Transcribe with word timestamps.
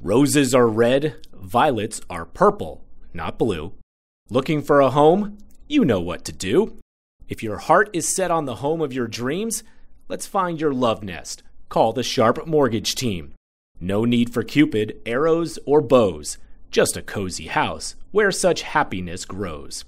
Roses 0.00 0.54
are 0.54 0.68
red, 0.68 1.16
violets 1.32 2.00
are 2.10 2.24
purple, 2.24 2.84
not 3.12 3.38
blue. 3.38 3.74
Looking 4.30 4.62
for 4.62 4.80
a 4.80 4.90
home? 4.90 5.38
You 5.68 5.84
know 5.84 6.00
what 6.00 6.24
to 6.24 6.32
do. 6.32 6.78
If 7.28 7.42
your 7.42 7.58
heart 7.58 7.88
is 7.92 8.14
set 8.14 8.30
on 8.30 8.44
the 8.44 8.56
home 8.56 8.80
of 8.80 8.92
your 8.92 9.06
dreams, 9.06 9.62
let's 10.08 10.26
find 10.26 10.60
your 10.60 10.72
love 10.72 11.02
nest. 11.02 11.42
Call 11.68 11.92
the 11.92 12.02
Sharpe 12.02 12.46
Mortgage 12.46 12.94
Team. 12.94 13.34
No 13.80 14.04
need 14.04 14.32
for 14.32 14.42
Cupid, 14.42 15.00
arrows, 15.06 15.58
or 15.64 15.80
bows, 15.80 16.38
just 16.70 16.96
a 16.96 17.02
cozy 17.02 17.46
house 17.46 17.94
where 18.10 18.30
such 18.30 18.62
happiness 18.62 19.24
grows. 19.24 19.84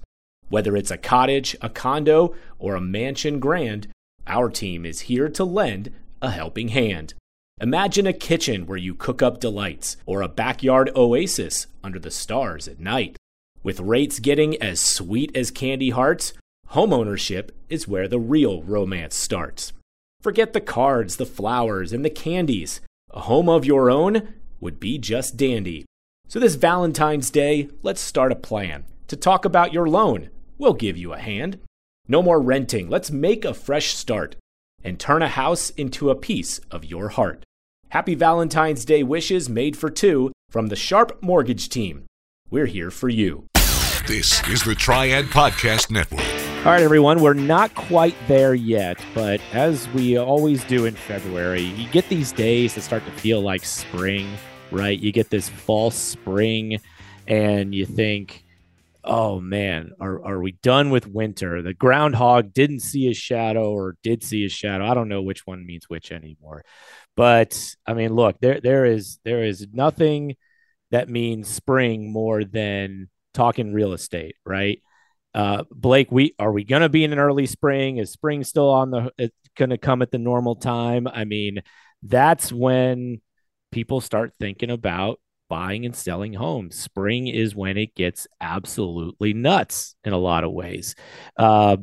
Whether 0.49 0.77
it's 0.77 0.91
a 0.91 0.99
cottage, 0.99 1.57
a 1.61 1.69
condo, 1.69 2.35
or 2.59 2.75
a 2.75 2.81
mansion 2.81 3.41
grand, 3.41 3.89
our 4.27 4.49
team 4.49 4.87
is 4.87 5.01
here 5.01 5.29
to 5.29 5.45
lend 5.45 5.93
a 6.23 6.31
helping 6.31 6.69
hand. 6.69 7.15
Imagine 7.61 8.07
a 8.07 8.13
kitchen 8.13 8.67
where 8.67 8.77
you 8.77 8.95
cook 8.95 9.23
up 9.23 9.39
delights, 9.39 9.97
or 10.07 10.23
a 10.23 10.29
backyard 10.29 10.91
oasis 10.97 11.69
under 11.85 12.01
the 12.01 12.11
stars 12.11 12.67
at 12.67 12.81
night. 12.81 13.17
With 13.63 13.79
rates 13.79 14.19
getting 14.19 14.61
as 14.61 14.81
sweet 14.81 15.35
as 15.37 15.53
candy 15.53 15.91
hearts, 15.91 16.33
homeownership 16.73 17.51
is 17.69 17.87
where 17.87 18.09
the 18.09 18.19
real 18.19 18.63
romance 18.65 19.15
starts. 19.15 19.73
Forget 20.21 20.53
the 20.53 20.61
cards, 20.61 21.17
the 21.17 21.27
flowers, 21.27 21.93
and 21.93 22.05
the 22.05 22.11
candies. 22.11 22.81
A 23.13 23.21
home 23.21 23.49
of 23.49 23.65
your 23.65 23.89
own 23.89 24.35
would 24.61 24.81
be 24.81 24.99
just 24.99 25.37
dandy. 25.37 25.85
So, 26.27 26.41
this 26.41 26.57
Valentine's 26.57 27.31
Day, 27.31 27.69
let's 27.83 28.01
start 28.01 28.33
a 28.33 28.37
plan. 28.37 28.85
To 29.09 29.17
talk 29.17 29.45
about 29.45 29.73
your 29.73 29.89
loan, 29.89 30.31
we'll 30.59 30.73
give 30.73 30.97
you 30.97 31.13
a 31.13 31.19
hand. 31.19 31.61
No 32.09 32.21
more 32.21 32.41
renting, 32.41 32.91
let's 32.91 33.13
make 33.13 33.45
a 33.45 33.55
fresh 33.55 33.95
start 33.95 34.35
and 34.85 35.01
turn 35.01 35.23
a 35.23 35.29
house 35.29 35.71
into 35.71 36.11
a 36.11 36.15
piece 36.15 36.61
of 36.71 36.85
your 36.85 37.09
heart. 37.09 37.43
Happy 37.89 38.15
Valentine's 38.15 38.85
Day 38.85 39.03
wishes 39.03 39.49
made 39.49 39.77
for 39.77 39.89
two 39.89 40.33
from 40.51 40.69
the 40.69 40.77
Sharpe 40.77 41.23
Mortgage 41.23 41.69
Team. 41.69 42.05
We're 42.51 42.67
here 42.67 42.91
for 42.91 43.09
you. 43.09 43.47
This 44.07 44.47
is 44.49 44.63
the 44.63 44.75
Triad 44.75 45.25
Podcast 45.27 45.91
Network. 45.91 46.21
All 46.67 46.73
right, 46.73 46.83
everyone, 46.83 47.21
we're 47.21 47.35
not 47.35 47.75
quite 47.75 48.15
there 48.29 48.55
yet, 48.55 48.99
but 49.15 49.41
as 49.53 49.89
we 49.91 50.19
always 50.19 50.65
do 50.65 50.87
in 50.87 50.95
February, 50.95 51.63
you 51.63 51.89
get 51.89 52.09
these 52.09 52.33
days 52.33 52.75
that 52.75 52.83
start 52.83 53.05
to 53.07 53.13
feel 53.13 53.41
like 53.41 53.65
spring, 53.65 54.29
right? 54.71 54.99
You 54.99 55.13
get 55.13 55.31
this 55.31 55.49
false 55.49 55.95
spring, 55.95 56.81
and 57.27 57.75
you 57.75 57.87
think, 57.87 58.44
oh 59.05 59.41
man, 59.41 59.93
are, 60.01 60.25
are 60.25 60.41
we 60.41 60.53
done 60.53 60.91
with 60.91 61.07
winter? 61.07 61.63
The 61.63 61.75
groundhog 61.75 62.53
didn't 62.53 62.81
see 62.81 63.07
his 63.07 63.17
shadow 63.17 63.71
or 63.73 63.97
did 64.03 64.23
see 64.23 64.43
his 64.43 64.53
shadow. 64.53 64.87
I 64.87 64.95
don't 64.95 65.09
know 65.09 65.23
which 65.23 65.47
one 65.47 65.65
means 65.67 65.89
which 65.89 66.11
anymore. 66.11 66.65
But 67.17 67.77
I 67.87 67.95
mean, 67.95 68.15
look, 68.15 68.41
there 68.41 68.61
there 68.61 68.85
is 68.85 69.19
there 69.25 69.45
is 69.45 69.67
nothing 69.73 70.37
that 70.91 71.09
means 71.09 71.49
spring 71.49 72.13
more 72.13 72.45
than 72.45 73.09
talking 73.35 73.73
real 73.73 73.93
estate, 73.93 74.37
right? 74.45 74.81
Uh, 75.35 75.65
Blake, 75.71 76.11
we 76.11 76.35
are 76.39 76.53
we 76.53 76.65
going 76.65 76.83
to 76.83 76.89
be 76.89 77.05
in 77.05 77.13
an 77.13 77.19
early 77.19 77.47
spring? 77.47 77.99
Is 77.99 78.11
spring 78.11 78.45
still 78.45 78.71
on 78.71 78.91
the? 78.91 79.13
It's 79.19 79.37
going 79.57 79.71
to 79.71 79.79
come 79.79 80.03
at 80.03 80.11
the 80.11 80.19
normal 80.19 80.57
time. 80.57 81.07
I 81.09 81.25
mean, 81.25 81.63
that's 82.03 82.53
when 82.53 83.21
people 83.73 84.01
start 84.01 84.33
thinking 84.39 84.71
about 84.71 85.19
buying 85.49 85.85
and 85.85 85.95
selling 85.95 86.33
homes. 86.33 86.79
Spring 86.79 87.27
is 87.29 87.55
when 87.55 87.77
it 87.77 87.95
gets 87.95 88.27
absolutely 88.41 89.35
nuts 89.35 89.95
in 90.05 90.13
a 90.13 90.19
lot 90.19 90.45
of 90.45 90.53
ways. 90.53 90.95
Uh, 91.37 91.77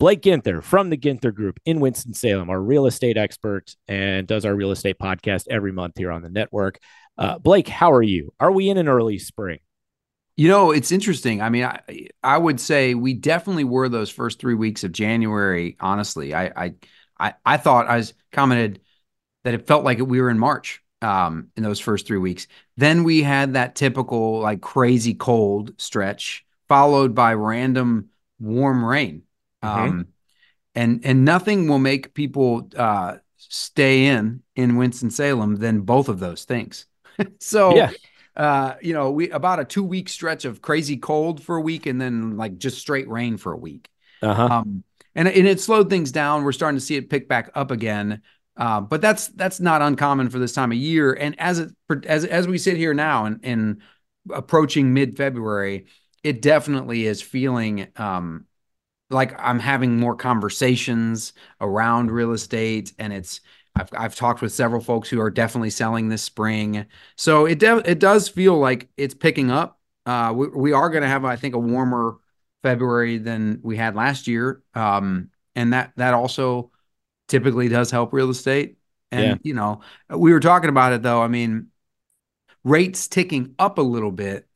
Blake 0.00 0.22
Ginther 0.22 0.62
from 0.62 0.90
the 0.90 0.96
Ginther 0.96 1.32
Group 1.32 1.60
in 1.64 1.80
Winston-Salem, 1.80 2.50
our 2.50 2.60
real 2.60 2.86
estate 2.86 3.16
expert, 3.16 3.74
and 3.86 4.26
does 4.26 4.44
our 4.44 4.54
real 4.54 4.72
estate 4.72 4.98
podcast 5.00 5.44
every 5.48 5.72
month 5.72 5.96
here 5.96 6.10
on 6.10 6.22
the 6.22 6.28
network. 6.28 6.78
Uh, 7.16 7.38
Blake, 7.38 7.68
how 7.68 7.92
are 7.92 8.02
you? 8.02 8.32
Are 8.40 8.50
we 8.50 8.68
in 8.68 8.76
an 8.76 8.88
early 8.88 9.18
spring? 9.18 9.60
You 10.36 10.48
know, 10.48 10.72
it's 10.72 10.90
interesting. 10.90 11.40
I 11.40 11.48
mean, 11.48 11.64
I, 11.64 12.08
I 12.22 12.36
would 12.36 12.58
say 12.58 12.94
we 12.94 13.14
definitely 13.14 13.64
were 13.64 13.88
those 13.88 14.10
first 14.10 14.40
three 14.40 14.54
weeks 14.54 14.82
of 14.82 14.90
January. 14.90 15.76
Honestly, 15.78 16.34
I, 16.34 16.46
I, 16.46 16.74
I, 17.20 17.34
I 17.46 17.56
thought 17.56 17.86
I 17.86 17.98
was 17.98 18.14
commented 18.32 18.80
that 19.44 19.54
it 19.54 19.68
felt 19.68 19.84
like 19.84 20.00
we 20.00 20.20
were 20.20 20.30
in 20.30 20.38
March 20.40 20.82
um, 21.02 21.48
in 21.56 21.62
those 21.62 21.80
first 21.80 22.06
three 22.06 22.18
weeks. 22.18 22.46
Then 22.76 23.04
we 23.04 23.22
had 23.22 23.54
that 23.54 23.74
typical 23.74 24.40
like 24.40 24.60
crazy 24.60 25.14
cold 25.14 25.72
stretch, 25.78 26.44
followed 26.68 27.14
by 27.14 27.34
random 27.34 28.10
warm 28.40 28.84
rain. 28.84 29.22
Mm-hmm. 29.62 29.80
Um, 29.80 30.06
and 30.74 31.04
and 31.04 31.24
nothing 31.24 31.68
will 31.68 31.78
make 31.78 32.14
people 32.14 32.68
uh, 32.76 33.16
stay 33.36 34.06
in 34.06 34.42
in 34.56 34.76
Winston 34.76 35.10
Salem 35.10 35.56
than 35.56 35.82
both 35.82 36.08
of 36.08 36.18
those 36.18 36.44
things. 36.44 36.86
so 37.40 37.74
yeah. 37.74 37.90
Uh, 38.36 38.74
you 38.82 38.92
know, 38.92 39.12
we 39.12 39.30
about 39.30 39.60
a 39.60 39.64
two 39.64 39.84
week 39.84 40.08
stretch 40.08 40.44
of 40.44 40.60
crazy 40.60 40.96
cold 40.96 41.40
for 41.40 41.54
a 41.54 41.60
week, 41.60 41.86
and 41.86 42.00
then 42.00 42.36
like 42.36 42.58
just 42.58 42.78
straight 42.78 43.08
rain 43.08 43.36
for 43.36 43.52
a 43.52 43.56
week. 43.56 43.88
Uh-huh. 44.22 44.46
Um, 44.46 44.82
and 45.14 45.28
and 45.28 45.46
it 45.46 45.60
slowed 45.60 45.88
things 45.88 46.10
down. 46.10 46.42
We're 46.42 46.52
starting 46.52 46.78
to 46.78 46.84
see 46.84 46.96
it 46.96 47.08
pick 47.08 47.28
back 47.28 47.50
up 47.54 47.70
again. 47.70 48.22
Uh, 48.56 48.80
but 48.80 49.00
that's 49.00 49.28
that's 49.28 49.60
not 49.60 49.82
uncommon 49.82 50.30
for 50.30 50.38
this 50.38 50.52
time 50.52 50.70
of 50.70 50.78
year. 50.78 51.12
And 51.12 51.38
as 51.40 51.58
it 51.58 51.72
as 52.06 52.24
as 52.24 52.46
we 52.46 52.58
sit 52.58 52.76
here 52.76 52.94
now 52.94 53.24
and 53.24 53.44
in, 53.44 53.52
in 53.52 53.82
approaching 54.32 54.94
mid 54.94 55.16
February, 55.16 55.86
it 56.22 56.40
definitely 56.40 57.06
is 57.06 57.20
feeling 57.20 57.88
um, 57.96 58.46
like 59.10 59.34
I'm 59.40 59.58
having 59.58 59.98
more 59.98 60.16
conversations 60.16 61.32
around 61.60 62.10
real 62.10 62.32
estate, 62.32 62.92
and 62.98 63.12
it's 63.12 63.40
I've 63.74 63.88
I've 63.92 64.14
talked 64.14 64.40
with 64.42 64.52
several 64.52 64.80
folks 64.80 65.08
who 65.08 65.20
are 65.20 65.30
definitely 65.30 65.70
selling 65.70 66.08
this 66.08 66.22
spring. 66.22 66.86
So 67.16 67.46
it 67.46 67.58
de- 67.58 67.90
it 67.90 67.98
does 67.98 68.28
feel 68.28 68.58
like 68.58 68.88
it's 68.96 69.14
picking 69.14 69.50
up. 69.50 69.80
Uh, 70.06 70.32
we, 70.36 70.48
we 70.48 70.72
are 70.72 70.90
going 70.90 71.02
to 71.02 71.08
have 71.08 71.24
I 71.24 71.36
think 71.36 71.54
a 71.54 71.58
warmer 71.58 72.16
February 72.62 73.18
than 73.18 73.60
we 73.62 73.76
had 73.76 73.94
last 73.94 74.26
year, 74.26 74.62
um, 74.74 75.30
and 75.54 75.72
that 75.72 75.92
that 75.96 76.14
also 76.14 76.70
typically 77.28 77.68
does 77.68 77.90
help 77.90 78.12
real 78.12 78.30
estate. 78.30 78.76
And, 79.10 79.24
yeah. 79.24 79.36
you 79.42 79.54
know, 79.54 79.80
we 80.10 80.32
were 80.32 80.40
talking 80.40 80.68
about 80.68 80.92
it 80.92 81.02
though. 81.02 81.22
I 81.22 81.28
mean, 81.28 81.68
rates 82.64 83.08
ticking 83.08 83.54
up 83.58 83.78
a 83.78 83.82
little 83.82 84.10
bit, 84.10 84.48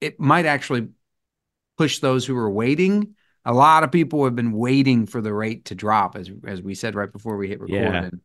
it 0.00 0.20
might 0.20 0.46
actually 0.46 0.88
push 1.76 1.98
those 1.98 2.24
who 2.24 2.36
are 2.36 2.50
waiting. 2.50 3.14
A 3.44 3.52
lot 3.52 3.84
of 3.84 3.92
people 3.92 4.24
have 4.24 4.36
been 4.36 4.52
waiting 4.52 5.06
for 5.06 5.20
the 5.20 5.32
rate 5.32 5.66
to 5.66 5.74
drop, 5.74 6.16
as 6.16 6.30
as 6.44 6.60
we 6.60 6.74
said 6.74 6.94
right 6.94 7.12
before 7.12 7.36
we 7.36 7.48
hit 7.48 7.60
record, 7.60 7.74
yeah. 7.74 8.04
and, 8.04 8.20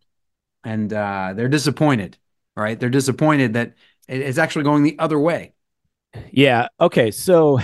and 0.63 0.93
uh, 0.93 1.33
they're 1.35 1.47
disappointed. 1.47 2.17
Right? 2.55 2.79
They're 2.79 2.89
disappointed 2.89 3.53
that 3.53 3.75
it's 4.07 4.37
actually 4.37 4.63
going 4.63 4.83
the 4.83 4.99
other 4.99 5.19
way. 5.19 5.53
Yeah. 6.31 6.67
Okay. 6.79 7.11
So, 7.11 7.59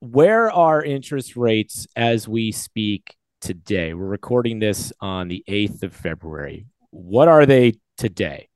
where 0.00 0.50
are 0.50 0.82
interest 0.82 1.36
rates 1.36 1.86
as 1.96 2.28
we 2.28 2.52
speak 2.52 3.16
today? 3.40 3.94
We're 3.94 4.06
recording 4.06 4.58
this 4.58 4.92
on 5.00 5.28
the 5.28 5.44
8th 5.48 5.82
of 5.82 5.94
February. 5.94 6.66
What 6.90 7.28
are 7.28 7.46
they 7.46 7.74
today? 7.96 8.48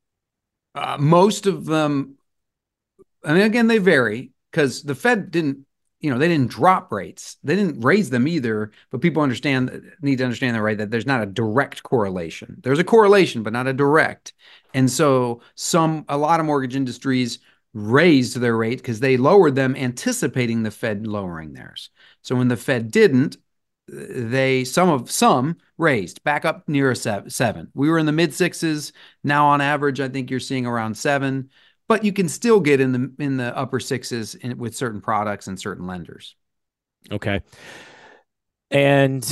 Uh, 0.74 0.96
most 0.98 1.46
of 1.46 1.64
them, 1.64 2.16
I 3.24 3.32
mean, 3.32 3.42
again, 3.42 3.66
they 3.66 3.78
vary 3.78 4.32
because 4.50 4.82
the 4.82 4.94
Fed 4.94 5.30
didn't, 5.30 5.66
you 6.00 6.10
know, 6.10 6.18
they 6.18 6.28
didn't 6.28 6.50
drop 6.50 6.92
rates. 6.92 7.36
They 7.42 7.56
didn't 7.56 7.80
raise 7.80 8.10
them 8.10 8.28
either. 8.28 8.72
But 8.90 9.00
people 9.00 9.22
understand, 9.22 9.92
need 10.02 10.18
to 10.18 10.24
understand 10.24 10.56
that, 10.56 10.62
right? 10.62 10.76
That 10.76 10.90
there's 10.90 11.06
not 11.06 11.22
a 11.22 11.26
direct 11.26 11.82
correlation. 11.82 12.60
There's 12.62 12.78
a 12.78 12.84
correlation, 12.84 13.42
but 13.42 13.52
not 13.52 13.66
a 13.66 13.72
direct. 13.72 14.34
And 14.74 14.90
so, 14.90 15.40
some, 15.54 16.04
a 16.08 16.18
lot 16.18 16.40
of 16.40 16.46
mortgage 16.46 16.76
industries 16.76 17.38
raised 17.74 18.38
their 18.38 18.56
rate 18.56 18.78
because 18.78 19.00
they 19.00 19.16
lowered 19.16 19.56
them 19.56 19.74
anticipating 19.76 20.62
the 20.62 20.70
Fed 20.70 21.06
lowering 21.06 21.52
theirs. 21.52 21.90
So 22.22 22.36
when 22.36 22.48
the 22.48 22.56
Fed 22.56 22.90
didn't, 22.90 23.36
they 23.86 24.64
some 24.64 24.88
of 24.88 25.10
some 25.10 25.56
raised 25.76 26.22
back 26.24 26.44
up 26.44 26.68
near 26.68 26.90
a 26.90 26.96
seven. 26.96 27.68
We 27.74 27.90
were 27.90 27.98
in 27.98 28.06
the 28.06 28.12
mid 28.12 28.32
sixes. 28.32 28.92
Now 29.22 29.48
on 29.48 29.60
average, 29.60 30.00
I 30.00 30.08
think 30.08 30.30
you're 30.30 30.40
seeing 30.40 30.66
around 30.66 30.96
seven, 30.96 31.50
but 31.86 32.04
you 32.04 32.12
can 32.12 32.28
still 32.28 32.60
get 32.60 32.80
in 32.80 32.92
the 32.92 33.12
in 33.18 33.36
the 33.36 33.56
upper 33.56 33.80
sixes 33.80 34.34
in, 34.34 34.56
with 34.58 34.76
certain 34.76 35.00
products 35.00 35.46
and 35.46 35.60
certain 35.60 35.86
lenders. 35.86 36.34
Okay. 37.10 37.40
And 38.70 39.24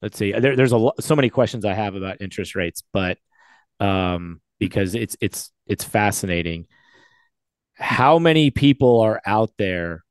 let's 0.00 0.16
see. 0.16 0.32
There, 0.32 0.56
there's 0.56 0.72
a 0.72 0.90
so 1.00 1.14
many 1.14 1.28
questions 1.28 1.64
I 1.64 1.74
have 1.74 1.94
about 1.94 2.22
interest 2.22 2.54
rates, 2.54 2.82
but 2.92 3.18
um, 3.78 4.40
because 4.58 4.94
it's 4.94 5.16
it's 5.20 5.52
it's 5.66 5.84
fascinating. 5.84 6.66
How 7.74 8.18
many 8.18 8.50
people 8.50 9.00
are 9.00 9.20
out 9.24 9.50
there 9.58 10.02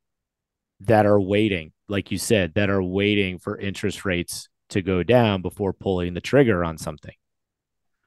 that 0.81 1.05
are 1.05 1.19
waiting 1.19 1.73
like 1.87 2.11
you 2.11 2.17
said, 2.17 2.53
that 2.55 2.69
are 2.69 2.83
waiting 2.83 3.39
for 3.39 3.57
interest 3.57 4.05
rates 4.05 4.49
to 4.69 4.81
go 4.81 5.03
down 5.03 5.41
before 5.41 5.73
pulling 5.73 6.13
the 6.13 6.21
trigger 6.21 6.63
on 6.63 6.77
something. 6.77 7.13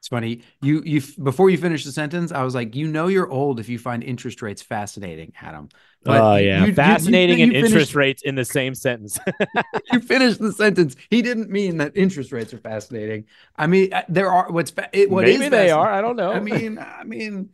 It's 0.00 0.08
funny. 0.08 0.40
You 0.62 0.82
you 0.82 1.02
before 1.22 1.50
you 1.50 1.58
finish 1.58 1.84
the 1.84 1.92
sentence, 1.92 2.32
I 2.32 2.42
was 2.42 2.54
like, 2.54 2.74
you 2.74 2.88
know, 2.88 3.08
you're 3.08 3.28
old 3.28 3.60
if 3.60 3.68
you 3.68 3.78
find 3.78 4.02
interest 4.02 4.40
rates 4.40 4.62
fascinating, 4.62 5.34
Adam. 5.42 5.68
oh 6.06 6.36
yeah, 6.36 6.64
you, 6.64 6.72
fascinating 6.72 7.38
you, 7.38 7.46
you, 7.46 7.52
and 7.54 7.66
interest 7.66 7.94
rates 7.94 8.22
in 8.22 8.34
the 8.34 8.44
same 8.46 8.74
sentence. 8.74 9.18
you 9.92 10.00
finished 10.00 10.40
the 10.40 10.54
sentence. 10.54 10.96
He 11.10 11.20
didn't 11.20 11.50
mean 11.50 11.76
that 11.78 11.92
interest 11.94 12.32
rates 12.32 12.54
are 12.54 12.58
fascinating. 12.58 13.26
I 13.56 13.66
mean, 13.66 13.92
uh, 13.92 14.04
there 14.08 14.32
are 14.32 14.50
what's 14.50 14.72
it, 14.94 15.10
what 15.10 15.26
maybe 15.26 15.50
they 15.50 15.70
are. 15.70 15.92
I 15.92 16.00
don't 16.00 16.16
know. 16.16 16.32
I 16.32 16.40
mean, 16.40 16.78
I 16.78 17.04
mean, 17.04 17.50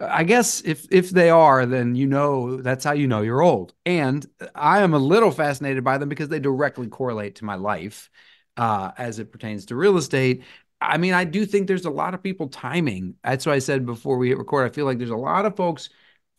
I 0.00 0.24
guess 0.24 0.60
if 0.62 0.86
if 0.90 1.10
they 1.10 1.30
are, 1.30 1.64
then 1.64 1.94
you 1.94 2.06
know 2.06 2.58
that's 2.58 2.84
how 2.84 2.92
you 2.92 3.06
know 3.06 3.22
you're 3.22 3.42
old. 3.42 3.72
And 3.86 4.26
I 4.54 4.80
am 4.82 4.92
a 4.92 4.98
little 4.98 5.30
fascinated 5.30 5.84
by 5.84 5.98
them 5.98 6.08
because 6.08 6.28
they 6.28 6.38
directly 6.38 6.88
correlate 6.88 7.36
to 7.36 7.44
my 7.44 7.54
life 7.54 8.10
uh, 8.56 8.92
as 8.98 9.18
it 9.18 9.32
pertains 9.32 9.66
to 9.66 9.76
real 9.76 9.96
estate. 9.96 10.42
I 10.80 10.98
mean, 10.98 11.14
I 11.14 11.24
do 11.24 11.46
think 11.46 11.66
there's 11.66 11.86
a 11.86 11.90
lot 11.90 12.12
of 12.12 12.22
people 12.22 12.48
timing. 12.48 13.14
That's 13.24 13.46
why 13.46 13.54
I 13.54 13.58
said 13.60 13.86
before 13.86 14.18
we 14.18 14.28
hit 14.28 14.38
record. 14.38 14.66
I 14.70 14.74
feel 14.74 14.84
like 14.84 14.98
there's 14.98 15.10
a 15.10 15.16
lot 15.16 15.46
of 15.46 15.56
folks 15.56 15.88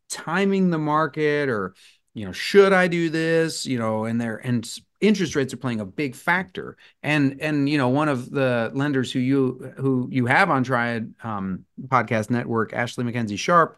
timing 0.10 0.70
the 0.70 0.78
market, 0.78 1.50
or 1.50 1.74
you 2.14 2.26
know, 2.26 2.32
should 2.32 2.74
I 2.74 2.88
do 2.88 3.10
this? 3.10 3.66
You 3.66 3.80
know, 3.80 4.06
and 4.06 4.22
they're 4.22 4.38
and 4.38 4.68
interest 5.02 5.36
rates 5.36 5.54
are 5.54 5.58
playing 5.58 5.80
a 5.80 5.86
big 5.86 6.16
factor. 6.16 6.78
And 7.04 7.42
and 7.42 7.70
you 7.70 7.78
know, 7.78 7.90
one 7.90 8.10
of 8.10 8.30
the 8.30 8.72
lenders 8.74 9.12
who 9.12 9.20
you 9.20 9.74
who 9.78 10.08
you 10.12 10.26
have 10.26 10.50
on 10.50 10.64
Triad 10.64 11.14
um, 11.24 11.66
Podcast 11.88 12.30
Network, 12.30 12.74
Ashley 12.74 13.04
mckenzie 13.04 13.38
Sharpe, 13.38 13.78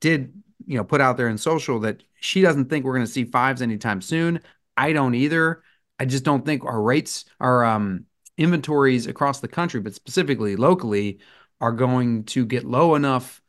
did 0.00 0.32
you 0.66 0.76
know 0.76 0.84
put 0.84 1.00
out 1.00 1.16
there 1.16 1.28
in 1.28 1.38
social 1.38 1.80
that 1.80 2.02
she 2.20 2.42
doesn't 2.42 2.68
think 2.68 2.84
we're 2.84 2.94
going 2.94 3.06
to 3.06 3.12
see 3.12 3.24
fives 3.24 3.62
anytime 3.62 4.00
soon. 4.00 4.40
I 4.76 4.92
don't 4.92 5.14
either. 5.14 5.62
I 5.98 6.04
just 6.04 6.24
don't 6.24 6.44
think 6.44 6.64
our 6.64 6.80
rates, 6.80 7.24
our 7.40 7.64
um, 7.64 8.04
inventories 8.36 9.06
across 9.06 9.40
the 9.40 9.48
country, 9.48 9.80
but 9.80 9.94
specifically 9.94 10.56
locally, 10.56 11.18
are 11.60 11.72
going 11.72 12.24
to 12.24 12.46
get 12.46 12.64
low 12.64 12.94
enough, 12.94 13.42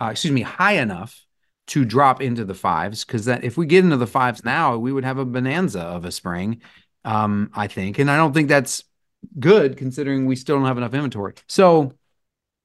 uh, 0.00 0.08
excuse 0.12 0.32
me, 0.32 0.42
high 0.42 0.74
enough 0.74 1.23
to 1.66 1.84
drop 1.84 2.20
into 2.20 2.44
the 2.44 2.54
fives 2.54 3.04
because 3.04 3.24
that 3.24 3.44
if 3.44 3.56
we 3.56 3.66
get 3.66 3.84
into 3.84 3.96
the 3.96 4.06
fives 4.06 4.44
now, 4.44 4.76
we 4.76 4.92
would 4.92 5.04
have 5.04 5.18
a 5.18 5.24
bonanza 5.24 5.80
of 5.80 6.04
a 6.04 6.12
spring, 6.12 6.60
um, 7.04 7.50
I 7.54 7.66
think, 7.66 7.98
and 7.98 8.10
I 8.10 8.16
don't 8.16 8.32
think 8.32 8.48
that's 8.48 8.84
good 9.40 9.76
considering 9.76 10.26
we 10.26 10.36
still 10.36 10.56
don't 10.56 10.66
have 10.66 10.78
enough 10.78 10.94
inventory. 10.94 11.34
So 11.46 11.94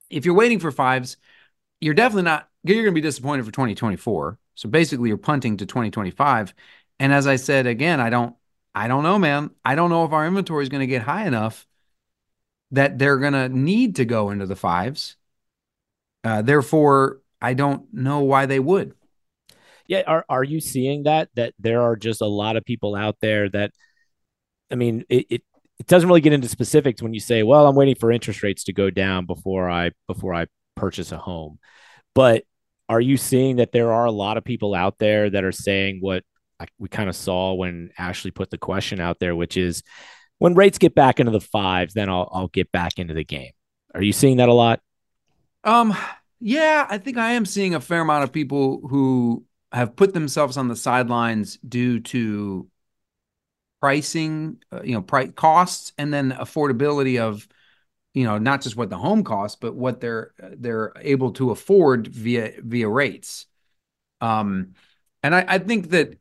if 0.10 0.25
you're 0.25 0.36
waiting 0.36 0.60
for 0.60 0.72
fives, 0.72 1.18
you're 1.80 1.94
definitely 1.94 2.24
not 2.24 2.50
you're 2.63 2.75
going 2.75 2.88
to 2.88 2.92
be 2.92 3.01
disappointed 3.01 3.46
for 3.46 3.51
2024. 3.51 4.38
So 4.56 4.68
basically, 4.68 5.07
you're 5.07 5.18
punting 5.18 5.57
to 5.57 5.66
2025. 5.66 6.54
And 7.00 7.13
as 7.13 7.25
I 7.25 7.38
said 7.38 7.68
again, 7.68 8.01
I 8.01 8.10
don't 8.10 8.36
I 8.75 8.88
don't 8.88 9.04
know, 9.04 9.18
man. 9.18 9.51
I 9.63 9.75
don't 9.75 9.90
know 9.90 10.06
if 10.06 10.12
our 10.12 10.28
inventory 10.28 10.63
is 10.63 10.69
going 10.69 10.81
to 10.81 10.88
get 10.88 11.01
high 11.01 11.25
enough 11.25 11.66
that 12.72 13.00
they're 13.00 13.18
going 13.18 13.34
to 13.34 13.50
need 13.50 13.96
to 13.96 14.06
go 14.06 14.30
into 14.30 14.46
the 14.46 14.56
fives. 14.56 15.16
Uh, 16.24 16.42
therefore, 16.42 17.22
I 17.41 17.53
don't 17.53 17.94
know 17.94 18.21
why 18.21 18.45
they 18.45 18.59
would. 18.59 18.94
Yeah, 19.88 20.03
are 20.06 20.25
are 20.30 20.44
you 20.44 20.59
seeing 20.59 21.03
that 21.03 21.30
that 21.36 21.53
there 21.59 21.81
are 21.81 21.95
just 21.95 22.21
a 22.21 22.27
lot 22.27 22.56
of 22.57 22.65
people 22.65 22.95
out 22.95 23.18
there 23.21 23.50
that 23.50 23.71
I 24.71 24.75
mean, 24.75 25.03
it, 25.09 25.25
it 25.30 25.44
it 25.80 25.88
doesn't 25.88 26.07
really 26.07 26.21
get 26.21 26.33
into 26.33 26.50
specifics 26.50 27.01
when 27.01 27.13
you 27.13 27.19
say, 27.19 27.44
"Well, 27.44 27.65
I'm 27.65 27.75
waiting 27.75 27.95
for 27.95 28.12
interest 28.12 28.44
rates 28.44 28.65
to 28.65 28.74
go 28.74 28.89
down 28.89 29.25
before 29.25 29.69
I 29.69 29.91
before 30.07 30.33
I 30.33 30.47
purchase 30.75 31.12
a 31.12 31.18
home." 31.18 31.59
But 32.13 32.44
are 32.88 33.01
you 33.01 33.18
seeing 33.18 33.57
that 33.57 33.71
there 33.71 33.91
are 33.91 34.06
a 34.06 34.12
lot 34.12 34.38
of 34.38 34.44
people 34.44 34.75
out 34.75 34.97
there 35.00 35.30
that 35.30 35.44
are 35.44 35.51
saying 35.51 36.00
what 36.01 36.24
we 36.77 36.89
kind 36.89 37.09
of 37.09 37.15
saw 37.15 37.53
when 37.53 37.91
Ashley 37.97 38.31
put 38.31 38.50
the 38.50 38.57
question 38.57 39.00
out 39.00 39.19
there, 39.19 39.36
which 39.36 39.57
is 39.57 39.83
when 40.39 40.56
rates 40.56 40.77
get 40.77 40.95
back 40.95 41.19
into 41.19 41.31
the 41.31 41.39
fives, 41.39 41.94
then 41.94 42.09
I'll 42.09 42.30
I'll 42.31 42.47
get 42.47 42.71
back 42.71 43.00
into 43.00 43.13
the 43.13 43.24
game. 43.24 43.51
Are 43.95 44.01
you 44.01 44.13
seeing 44.13 44.38
that 44.38 44.50
a 44.50 44.53
lot? 44.53 44.81
Um, 45.63 45.95
yeah, 46.39 46.88
I 46.89 46.97
think 46.97 47.18
I 47.18 47.31
am 47.31 47.45
seeing 47.45 47.75
a 47.75 47.81
fair 47.81 48.01
amount 48.01 48.24
of 48.24 48.31
people 48.31 48.88
who 48.88 49.45
have 49.71 49.95
put 49.95 50.13
themselves 50.13 50.57
on 50.57 50.68
the 50.68 50.75
sidelines 50.75 51.57
due 51.57 52.00
to 52.00 52.68
pricing, 53.81 54.57
uh, 54.71 54.81
you 54.83 54.94
know, 54.94 55.01
price 55.01 55.31
costs, 55.36 55.94
and 55.97 56.13
then 56.13 56.31
affordability 56.31 57.19
of, 57.19 57.47
you 58.13 58.24
know, 58.24 58.38
not 58.38 58.62
just 58.62 58.75
what 58.75 58.89
the 58.89 58.97
home 58.97 59.24
costs, 59.24 59.57
but 59.59 59.75
what 59.75 60.01
they're 60.01 60.33
they're 60.39 60.94
able 61.01 61.31
to 61.33 61.51
afford 61.51 62.07
via 62.07 62.53
via 62.62 62.89
rates. 62.89 63.45
Um, 64.21 64.74
and 65.24 65.36
I, 65.36 65.45
I 65.47 65.59
think 65.59 65.89
that 65.89 66.18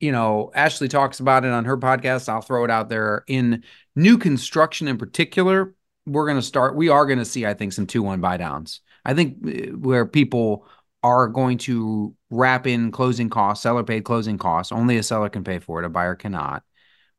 you 0.00 0.12
know 0.12 0.50
Ashley 0.54 0.88
talks 0.88 1.20
about 1.20 1.44
it 1.44 1.52
on 1.52 1.64
her 1.64 1.76
podcast. 1.78 2.28
I'll 2.28 2.42
throw 2.42 2.64
it 2.64 2.70
out 2.70 2.88
there 2.88 3.24
in 3.26 3.64
new 3.96 4.18
construction 4.18 4.88
in 4.88 4.98
particular. 4.98 5.74
We're 6.06 6.26
going 6.26 6.38
to 6.38 6.42
start. 6.42 6.74
We 6.76 6.88
are 6.88 7.06
going 7.06 7.20
to 7.20 7.24
see, 7.24 7.46
I 7.46 7.54
think, 7.54 7.72
some 7.72 7.86
two 7.86 8.02
one 8.02 8.20
buy 8.20 8.36
downs. 8.36 8.80
I 9.04 9.14
think 9.14 9.38
uh, 9.46 9.76
where 9.76 10.06
people 10.06 10.66
are 11.02 11.28
going 11.28 11.58
to 11.58 12.14
wrap 12.30 12.66
in 12.66 12.92
closing 12.92 13.28
costs, 13.28 13.62
seller 13.62 13.82
paid 13.82 14.04
closing 14.04 14.38
costs. 14.38 14.72
Only 14.72 14.96
a 14.96 15.02
seller 15.02 15.28
can 15.28 15.44
pay 15.44 15.58
for 15.58 15.82
it, 15.82 15.86
a 15.86 15.88
buyer 15.88 16.14
cannot. 16.14 16.62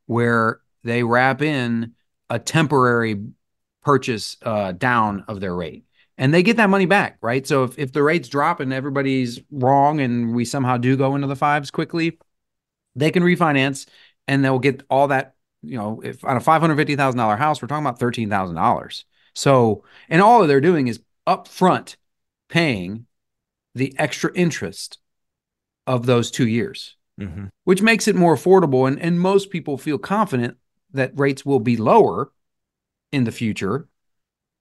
Where 0.06 0.62
they 0.84 1.04
wrap 1.04 1.42
in 1.42 1.94
a 2.30 2.40
temporary 2.40 3.22
purchase 3.84 4.38
uh, 4.44 4.72
down 4.72 5.26
of 5.28 5.42
their 5.42 5.56
rate 5.56 5.86
and 6.18 6.34
they 6.34 6.44
get 6.44 6.58
that 6.58 6.70
money 6.70 6.86
back, 6.86 7.18
right? 7.22 7.46
So 7.46 7.64
if, 7.64 7.78
if 7.80 7.92
the 7.92 8.04
rates 8.04 8.30
drop 8.30 8.60
and 8.60 8.72
everybody's 8.72 9.42
wrong 9.52 10.00
and 10.00 10.36
we 10.36 10.46
somehow 10.46 10.78
do 10.78 10.96
go 10.96 11.16
into 11.16 11.28
the 11.28 11.36
fives 11.36 11.72
quickly, 11.72 12.20
they 12.96 13.12
can 13.12 13.24
refinance 13.24 13.88
and 14.28 14.44
they'll 14.46 14.60
get 14.60 14.84
all 14.90 15.08
that, 15.08 15.36
you 15.64 15.78
know, 15.78 16.02
if 16.04 16.24
on 16.24 16.38
a 16.38 16.40
$550,000 16.40 17.38
house, 17.38 17.62
we're 17.62 17.68
talking 17.68 17.86
about 17.86 18.00
$13,000. 18.00 19.04
So, 19.34 19.84
and 20.10 20.22
all 20.22 20.46
they're 20.46 20.62
doing 20.62 20.88
is 20.88 21.00
upfront 21.28 21.96
paying 22.50 23.06
the 23.76 23.96
extra 23.98 24.32
interest 24.36 25.00
of 25.88 26.06
those 26.06 26.32
two 26.32 26.48
years, 26.48 26.96
mm-hmm. 27.20 27.46
which 27.64 27.82
makes 27.82 28.08
it 28.08 28.16
more 28.16 28.36
affordable. 28.36 28.88
And, 28.88 29.00
and 29.02 29.20
most 29.20 29.50
people 29.50 29.78
feel 29.78 29.98
confident 29.98 30.58
that 30.94 31.18
rates 31.18 31.46
will 31.46 31.60
be 31.60 31.78
lower 31.78 32.32
in 33.12 33.24
the 33.24 33.32
future. 33.32 33.88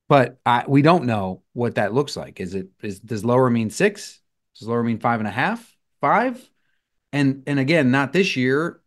But 0.08 0.38
I, 0.44 0.64
we 0.66 0.82
don't 0.82 1.04
know 1.04 1.42
what 1.52 1.76
that 1.76 1.94
looks 1.94 2.16
like. 2.16 2.40
Is 2.40 2.54
it 2.54 2.68
is 2.82 3.00
does 3.00 3.24
lower 3.24 3.48
mean 3.48 3.70
six? 3.70 4.20
Does 4.58 4.68
lower 4.68 4.82
mean 4.82 4.98
five 4.98 5.20
and 5.20 5.28
a 5.28 5.32
half? 5.32 5.74
Five? 6.00 6.50
And 7.12 7.42
and 7.46 7.58
again, 7.58 7.90
not 7.90 8.12
this 8.12 8.36
year, 8.36 8.80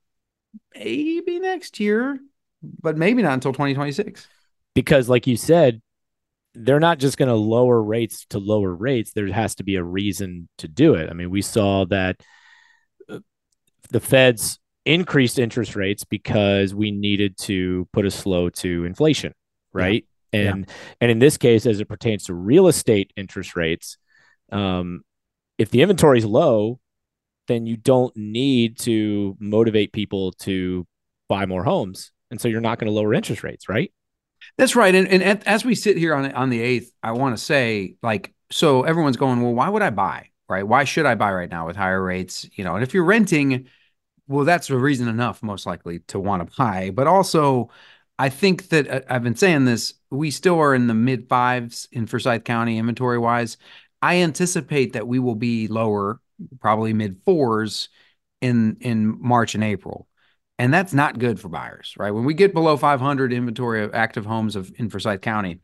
maybe 0.75 1.39
next 1.39 1.79
year, 1.79 2.19
but 2.61 2.97
maybe 2.97 3.21
not 3.23 3.33
until 3.33 3.53
2026. 3.53 4.27
Because 4.75 5.09
like 5.09 5.25
you 5.25 5.37
said, 5.37 5.81
they're 6.55 6.79
not 6.79 6.99
just 6.99 7.17
going 7.17 7.29
to 7.29 7.35
lower 7.35 7.81
rates 7.81 8.25
to 8.29 8.39
lower 8.39 8.73
rates. 8.73 9.11
There 9.11 9.31
has 9.31 9.55
to 9.55 9.63
be 9.63 9.75
a 9.75 9.83
reason 9.83 10.47
to 10.59 10.67
do 10.67 10.95
it. 10.95 11.09
I 11.09 11.13
mean, 11.13 11.29
we 11.29 11.41
saw 11.41 11.85
that 11.85 12.21
uh, 13.09 13.19
the 13.89 13.99
Feds 13.99 14.59
increased 14.85 15.39
interest 15.39 15.75
rates 15.75 16.03
because 16.03 16.73
we 16.73 16.91
needed 16.91 17.37
to 17.39 17.87
put 17.91 18.05
a 18.05 18.11
slow 18.11 18.49
to 18.49 18.85
inflation, 18.85 19.33
right? 19.73 20.05
Yeah. 20.31 20.39
And 20.39 20.65
yeah. 20.67 20.73
and 21.01 21.11
in 21.11 21.19
this 21.19 21.37
case, 21.37 21.65
as 21.65 21.79
it 21.79 21.89
pertains 21.89 22.25
to 22.25 22.33
real 22.33 22.67
estate 22.67 23.11
interest 23.15 23.55
rates, 23.55 23.97
um, 24.51 25.01
if 25.57 25.69
the 25.71 25.81
inventory 25.81 26.19
is 26.19 26.25
low, 26.25 26.79
then 27.47 27.65
you 27.65 27.77
don't 27.77 28.15
need 28.15 28.79
to 28.79 29.35
motivate 29.39 29.93
people 29.93 30.31
to 30.33 30.85
buy 31.27 31.45
more 31.45 31.63
homes, 31.63 32.11
and 32.31 32.39
so 32.39 32.47
you're 32.47 32.61
not 32.61 32.79
going 32.79 32.87
to 32.87 32.93
lower 32.93 33.13
interest 33.13 33.43
rates, 33.43 33.69
right? 33.69 33.91
That's 34.57 34.75
right. 34.75 34.93
And, 34.93 35.07
and 35.07 35.47
as 35.47 35.65
we 35.65 35.75
sit 35.75 35.97
here 35.97 36.13
on 36.15 36.31
on 36.31 36.49
the 36.49 36.61
eighth, 36.61 36.91
I 37.03 37.11
want 37.11 37.37
to 37.37 37.43
say, 37.43 37.97
like, 38.01 38.33
so 38.51 38.83
everyone's 38.83 39.17
going, 39.17 39.41
well, 39.41 39.53
why 39.53 39.69
would 39.69 39.81
I 39.81 39.89
buy? 39.89 40.29
Right? 40.47 40.67
Why 40.67 40.83
should 40.83 41.05
I 41.05 41.15
buy 41.15 41.33
right 41.33 41.49
now 41.49 41.65
with 41.67 41.75
higher 41.75 42.01
rates? 42.01 42.47
You 42.53 42.63
know, 42.63 42.75
and 42.75 42.83
if 42.83 42.93
you're 42.93 43.03
renting, 43.03 43.67
well, 44.27 44.45
that's 44.45 44.69
a 44.69 44.77
reason 44.77 45.07
enough, 45.07 45.41
most 45.43 45.65
likely, 45.65 45.99
to 46.07 46.19
want 46.19 46.47
to 46.47 46.55
buy. 46.57 46.91
But 46.91 47.07
also, 47.07 47.69
I 48.17 48.29
think 48.29 48.69
that 48.69 48.87
uh, 48.87 49.01
I've 49.09 49.23
been 49.23 49.35
saying 49.35 49.65
this. 49.65 49.93
We 50.09 50.31
still 50.31 50.59
are 50.59 50.73
in 50.75 50.87
the 50.87 50.93
mid 50.93 51.27
fives 51.27 51.87
in 51.91 52.07
Forsyth 52.07 52.43
County 52.43 52.77
inventory 52.77 53.17
wise. 53.17 53.57
I 54.01 54.17
anticipate 54.17 54.93
that 54.93 55.07
we 55.07 55.19
will 55.19 55.35
be 55.35 55.67
lower, 55.67 56.21
probably 56.59 56.93
mid 56.93 57.21
fours 57.25 57.89
in 58.41 58.77
in 58.81 59.19
March 59.19 59.55
and 59.55 59.63
April. 59.63 60.07
And 60.57 60.73
that's 60.73 60.93
not 60.93 61.19
good 61.19 61.39
for 61.39 61.49
buyers, 61.49 61.93
right? 61.97 62.11
When 62.11 62.23
we 62.23 62.33
get 62.33 62.53
below 62.53 62.77
500 62.77 63.33
inventory 63.33 63.83
of 63.83 63.93
active 63.93 64.25
homes 64.25 64.55
of 64.55 64.71
in 64.77 64.89
Forsyth 64.89 65.21
County, 65.21 65.59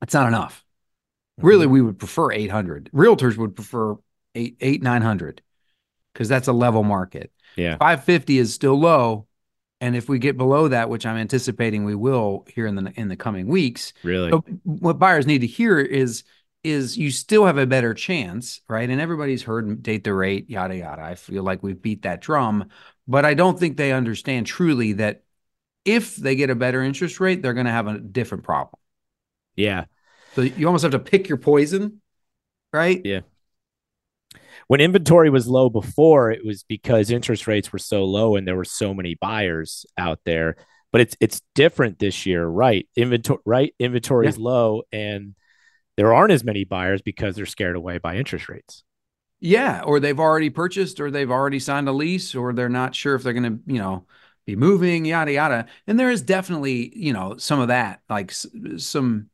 that's 0.00 0.14
not 0.14 0.26
enough. 0.26 0.64
Mm-hmm. 1.38 1.46
Really, 1.46 1.66
we 1.66 1.80
would 1.80 1.98
prefer 1.98 2.32
800. 2.32 2.90
Realtors 2.92 3.36
would 3.36 3.54
prefer 3.54 3.96
eight, 4.34 4.56
eight, 4.60 4.82
900 4.82 5.42
because 6.12 6.28
that's 6.28 6.48
a 6.48 6.52
level 6.52 6.82
market. 6.82 7.30
Yeah. 7.56 7.76
550 7.76 8.38
is 8.38 8.52
still 8.52 8.78
low. 8.78 9.26
And 9.80 9.96
if 9.96 10.08
we 10.08 10.18
get 10.18 10.36
below 10.36 10.68
that, 10.68 10.90
which 10.90 11.06
I'm 11.06 11.16
anticipating 11.16 11.84
we 11.84 11.94
will 11.94 12.44
here 12.52 12.66
in 12.66 12.74
the 12.74 12.92
in 12.96 13.08
the 13.08 13.16
coming 13.16 13.46
weeks, 13.46 13.94
really, 14.02 14.30
what 14.64 14.98
buyers 14.98 15.26
need 15.26 15.38
to 15.38 15.46
hear 15.46 15.78
is 15.78 16.22
is 16.62 16.96
you 16.96 17.10
still 17.10 17.46
have 17.46 17.58
a 17.58 17.66
better 17.66 17.94
chance, 17.94 18.60
right? 18.68 18.88
And 18.88 19.00
everybody's 19.00 19.42
heard 19.42 19.82
date 19.82 20.04
the 20.04 20.14
rate, 20.14 20.50
yada 20.50 20.76
yada. 20.76 21.02
I 21.02 21.14
feel 21.14 21.42
like 21.42 21.62
we've 21.62 21.80
beat 21.80 22.02
that 22.02 22.20
drum, 22.20 22.68
but 23.08 23.24
I 23.24 23.34
don't 23.34 23.58
think 23.58 23.76
they 23.76 23.92
understand 23.92 24.46
truly 24.46 24.94
that 24.94 25.22
if 25.84 26.16
they 26.16 26.36
get 26.36 26.50
a 26.50 26.54
better 26.54 26.82
interest 26.82 27.20
rate, 27.20 27.42
they're 27.42 27.54
going 27.54 27.66
to 27.66 27.72
have 27.72 27.86
a 27.86 27.98
different 27.98 28.44
problem. 28.44 28.78
Yeah. 29.56 29.86
So 30.34 30.42
you 30.42 30.66
almost 30.66 30.82
have 30.82 30.92
to 30.92 30.98
pick 30.98 31.28
your 31.28 31.38
poison, 31.38 32.00
right? 32.72 33.00
Yeah. 33.04 33.20
When 34.68 34.80
inventory 34.80 35.30
was 35.30 35.48
low 35.48 35.68
before, 35.68 36.30
it 36.30 36.44
was 36.44 36.62
because 36.62 37.10
interest 37.10 37.46
rates 37.46 37.72
were 37.72 37.78
so 37.78 38.04
low 38.04 38.36
and 38.36 38.46
there 38.46 38.56
were 38.56 38.64
so 38.64 38.94
many 38.94 39.16
buyers 39.20 39.84
out 39.98 40.20
there. 40.24 40.56
But 40.92 41.00
it's 41.00 41.16
it's 41.20 41.42
different 41.54 41.98
this 41.98 42.26
year, 42.26 42.46
right? 42.46 42.88
Inventory 42.96 43.40
right? 43.44 43.74
Inventory 43.78 44.26
yeah. 44.26 44.30
is 44.30 44.38
low 44.38 44.82
and 44.92 45.34
there 46.00 46.14
aren't 46.14 46.32
as 46.32 46.42
many 46.42 46.64
buyers 46.64 47.02
because 47.02 47.36
they're 47.36 47.44
scared 47.44 47.76
away 47.76 47.98
by 47.98 48.16
interest 48.16 48.48
rates. 48.48 48.84
Yeah, 49.38 49.82
or 49.82 50.00
they've 50.00 50.18
already 50.18 50.48
purchased, 50.48 50.98
or 50.98 51.10
they've 51.10 51.30
already 51.30 51.58
signed 51.58 51.90
a 51.90 51.92
lease, 51.92 52.34
or 52.34 52.54
they're 52.54 52.70
not 52.70 52.94
sure 52.94 53.14
if 53.14 53.22
they're 53.22 53.34
going 53.34 53.58
to, 53.58 53.60
you 53.70 53.78
know, 53.78 54.06
be 54.46 54.56
moving, 54.56 55.04
yada 55.04 55.32
yada. 55.32 55.66
And 55.86 56.00
there 56.00 56.10
is 56.10 56.22
definitely, 56.22 56.90
you 56.98 57.12
know, 57.12 57.36
some 57.36 57.60
of 57.60 57.68
that, 57.68 58.00
like 58.08 58.32
some 58.78 59.28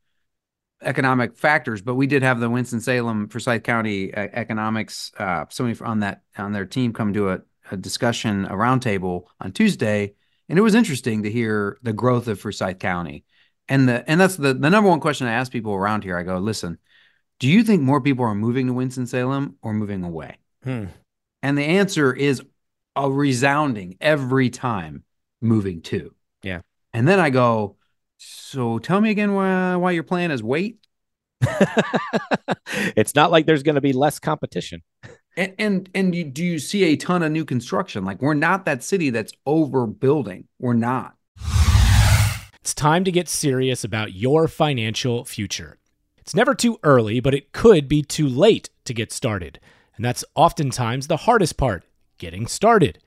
economic 0.82 1.36
factors. 1.36 1.82
But 1.82 1.94
we 1.94 2.08
did 2.08 2.24
have 2.24 2.40
the 2.40 2.50
Winston 2.50 2.80
Salem 2.80 3.28
Forsyth 3.28 3.62
County 3.62 4.12
uh, 4.12 4.26
economics, 4.32 5.12
uh, 5.18 5.44
somebody 5.50 5.80
on 5.84 6.00
that 6.00 6.22
on 6.36 6.52
their 6.52 6.66
team 6.66 6.92
come 6.92 7.12
to 7.12 7.30
a, 7.30 7.42
a 7.70 7.76
discussion, 7.76 8.44
a 8.46 8.54
roundtable 8.54 9.26
on 9.40 9.52
Tuesday, 9.52 10.14
and 10.48 10.58
it 10.58 10.62
was 10.62 10.74
interesting 10.74 11.22
to 11.22 11.30
hear 11.30 11.78
the 11.84 11.92
growth 11.92 12.26
of 12.26 12.40
Forsyth 12.40 12.80
County. 12.80 13.24
And 13.68 13.88
the 13.88 14.08
and 14.08 14.20
that's 14.20 14.36
the 14.36 14.54
the 14.54 14.70
number 14.70 14.88
one 14.88 15.00
question 15.00 15.26
I 15.26 15.32
ask 15.32 15.50
people 15.50 15.74
around 15.74 16.04
here. 16.04 16.16
I 16.16 16.22
go, 16.22 16.38
listen, 16.38 16.78
do 17.40 17.48
you 17.48 17.64
think 17.64 17.82
more 17.82 18.00
people 18.00 18.24
are 18.24 18.34
moving 18.34 18.66
to 18.68 18.72
Winston 18.72 19.06
Salem 19.06 19.56
or 19.62 19.72
moving 19.72 20.04
away? 20.04 20.38
Hmm. 20.62 20.86
And 21.42 21.58
the 21.58 21.64
answer 21.64 22.12
is 22.12 22.42
a 22.94 23.10
resounding 23.10 23.96
every 24.00 24.50
time 24.50 25.04
moving 25.40 25.82
to. 25.82 26.14
Yeah. 26.42 26.60
And 26.92 27.06
then 27.06 27.20
I 27.20 27.30
go, 27.30 27.76
so 28.18 28.78
tell 28.78 29.00
me 29.00 29.10
again 29.10 29.34
why 29.34 29.76
why 29.76 29.90
your 29.90 30.02
plan 30.02 30.30
is 30.30 30.42
wait. 30.42 30.78
it's 32.96 33.14
not 33.14 33.30
like 33.30 33.46
there's 33.46 33.62
going 33.62 33.74
to 33.74 33.80
be 33.80 33.92
less 33.92 34.18
competition. 34.18 34.82
And 35.36 35.54
and 35.58 35.90
and 35.94 36.14
you, 36.14 36.24
do 36.24 36.42
you 36.42 36.58
see 36.58 36.84
a 36.84 36.96
ton 36.96 37.22
of 37.22 37.30
new 37.30 37.44
construction? 37.44 38.04
Like 38.04 38.22
we're 38.22 38.34
not 38.34 38.64
that 38.64 38.82
city 38.82 39.10
that's 39.10 39.32
overbuilding. 39.46 40.44
We're 40.58 40.72
not. 40.72 41.14
It's 42.66 42.74
time 42.74 43.04
to 43.04 43.12
get 43.12 43.28
serious 43.28 43.84
about 43.84 44.14
your 44.14 44.48
financial 44.48 45.24
future. 45.24 45.78
It's 46.16 46.34
never 46.34 46.52
too 46.52 46.80
early, 46.82 47.20
but 47.20 47.32
it 47.32 47.52
could 47.52 47.86
be 47.86 48.02
too 48.02 48.28
late 48.28 48.70
to 48.86 48.92
get 48.92 49.12
started. 49.12 49.60
And 49.94 50.04
that's 50.04 50.24
oftentimes 50.34 51.06
the 51.06 51.18
hardest 51.18 51.56
part 51.56 51.84
getting 52.18 52.48
started. 52.48 52.98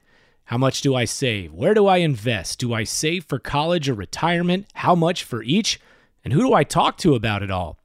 How 0.45 0.57
much 0.57 0.79
do 0.79 0.95
I 0.95 1.03
save? 1.03 1.51
Where 1.51 1.73
do 1.73 1.87
I 1.87 1.97
invest? 1.97 2.59
Do 2.59 2.73
I 2.73 2.85
save 2.85 3.25
for 3.25 3.37
college 3.37 3.89
or 3.89 3.95
retirement? 3.95 4.65
How 4.75 4.95
much 4.95 5.25
for 5.25 5.43
each? 5.43 5.77
And 6.23 6.31
who 6.31 6.39
do 6.39 6.53
I 6.53 6.63
talk 6.63 6.97
to 6.99 7.13
about 7.13 7.43
it 7.43 7.51
all? 7.51 7.79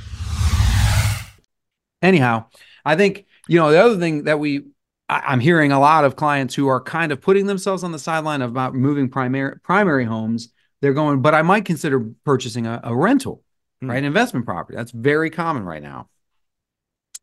Anyhow, 2.02 2.44
I 2.84 2.94
think 2.94 3.24
you 3.48 3.58
know 3.58 3.70
the 3.70 3.82
other 3.82 3.98
thing 3.98 4.24
that 4.24 4.38
we 4.38 4.66
I, 5.08 5.22
I'm 5.28 5.40
hearing 5.40 5.72
a 5.72 5.80
lot 5.80 6.04
of 6.04 6.16
clients 6.16 6.54
who 6.54 6.68
are 6.68 6.82
kind 6.82 7.10
of 7.10 7.22
putting 7.22 7.46
themselves 7.46 7.82
on 7.82 7.92
the 7.92 7.98
sideline 7.98 8.42
about 8.42 8.74
moving 8.74 9.08
primary 9.08 9.58
primary 9.60 10.04
homes. 10.04 10.50
They're 10.80 10.94
going, 10.94 11.22
but 11.22 11.34
I 11.34 11.42
might 11.42 11.64
consider 11.64 12.00
purchasing 12.24 12.66
a, 12.66 12.80
a 12.84 12.94
rental, 12.94 13.42
Hmm. 13.80 13.90
right? 13.90 13.98
An 13.98 14.04
investment 14.04 14.46
property. 14.46 14.76
That's 14.76 14.92
very 14.92 15.30
common 15.30 15.64
right 15.64 15.82
now. 15.82 16.08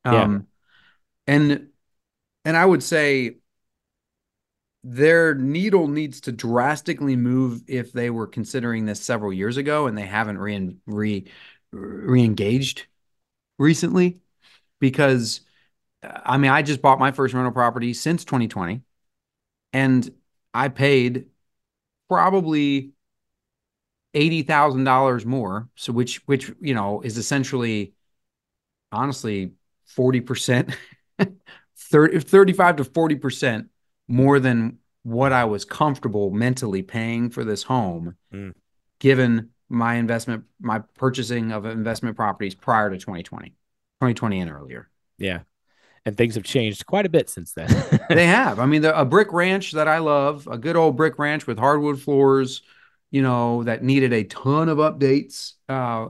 Yeah. 0.06 0.24
Um, 0.24 0.48
and 1.28 1.70
and 2.46 2.58
I 2.58 2.66
would 2.66 2.84
say 2.84 3.38
their 4.84 5.34
needle 5.34 5.88
needs 5.88 6.22
to 6.22 6.32
drastically 6.32 7.16
move 7.16 7.62
if 7.68 7.94
they 7.94 8.10
were 8.10 8.28
considering 8.28 8.86
this 8.86 9.02
several 9.02 9.32
years 9.32 9.56
ago 9.58 9.88
and 9.88 9.98
they 9.98 10.06
haven't 10.06 10.38
re 10.38 10.76
re 10.86 11.26
re-engaged 11.72 12.86
recently 13.60 14.20
because 14.80 15.42
uh, 16.04 16.22
I 16.26 16.38
mean 16.38 16.52
I 16.52 16.64
just 16.64 16.82
bought 16.82 17.00
my 17.00 17.12
first 17.12 17.34
rental 17.34 17.54
property 17.54 17.94
since 17.94 18.26
2020 18.26 18.82
and 19.74 20.10
I 20.54 20.70
paid 20.70 21.28
probably 22.10 22.94
$80,000 24.14 25.26
more 25.26 25.70
so 25.76 25.92
which 25.94 26.18
which 26.28 26.52
you 26.62 26.74
know 26.76 27.02
is 27.02 27.18
essentially 27.18 27.94
honestly 28.92 29.54
40% 29.98 30.74
35 31.92 32.76
to 32.78 32.84
40% 32.84 33.68
more 34.08 34.40
than 34.40 34.78
what 35.04 35.34
I 35.34 35.46
was 35.46 35.66
comfortable 35.66 36.32
mentally 36.32 36.82
paying 36.82 37.30
for 37.30 37.44
this 37.44 37.64
home 37.64 38.16
Mm. 38.34 38.54
given 39.00 39.50
my 39.70 39.96
investment 39.96 40.46
my 40.60 40.80
purchasing 40.96 41.52
of 41.52 41.66
investment 41.66 42.16
properties 42.16 42.56
prior 42.56 42.90
to 42.90 42.98
2020 42.98 43.50
2020 43.50 44.40
and 44.42 44.52
earlier 44.52 44.90
Yeah. 45.18 45.42
And 46.06 46.18
things 46.18 46.36
have 46.36 46.44
changed 46.44 46.86
quite 46.86 47.06
a 47.06 47.10
bit 47.10 47.30
since 47.30 47.54
then. 47.54 47.70
they 48.10 48.26
have 48.40 48.60
i 48.60 48.66
mean 48.66 48.82
the, 48.82 49.00
a 49.00 49.06
brick 49.06 49.32
ranch 49.32 49.72
that 49.74 49.88
i 49.88 50.00
love 50.00 50.48
a 50.52 50.58
good 50.58 50.76
old 50.76 50.98
brick 50.98 51.18
ranch 51.20 51.46
with 51.48 51.58
hardwood 51.60 52.00
floors 52.02 52.62
you 53.14 53.22
know 53.22 53.64
that 53.64 53.84
needed 53.84 54.12
a 54.12 54.26
ton 54.26 54.68
of 54.68 54.80
updates 54.80 55.54
uh, 55.70 56.08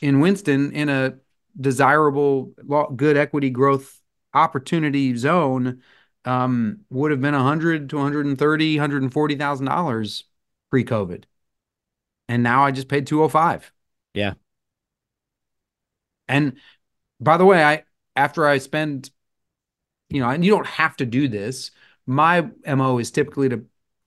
in 0.00 0.20
winston 0.20 0.72
in 0.72 0.88
a 0.88 1.14
desirable 1.60 2.54
good 2.96 3.16
equity 3.16 3.50
growth 3.50 4.00
opportunity 4.32 5.14
zone 5.16 5.82
um, 6.24 6.80
would 6.88 7.10
have 7.10 7.20
been 7.20 7.34
100 7.34 7.90
to 7.90 7.96
130 7.96 8.78
140000 8.78 9.66
dollars 9.66 10.24
pre-covid 10.70 11.24
and 12.28 12.42
now 12.42 12.64
i 12.64 12.70
just 12.70 12.88
paid 12.88 13.06
205 13.06 13.70
Yeah. 14.14 14.34
and 16.28 16.58
by 17.20 17.36
the 17.36 17.44
way 17.44 17.62
i 17.62 17.84
after 18.16 18.46
i 18.46 18.58
spend 18.58 19.10
you 20.14 20.20
know, 20.20 20.28
and 20.30 20.44
you 20.44 20.50
don't 20.52 20.66
have 20.66 20.96
to 20.96 21.06
do 21.06 21.28
this. 21.28 21.70
My 22.06 22.48
MO 22.66 22.98
is 22.98 23.10
typically 23.10 23.48
to 23.48 23.64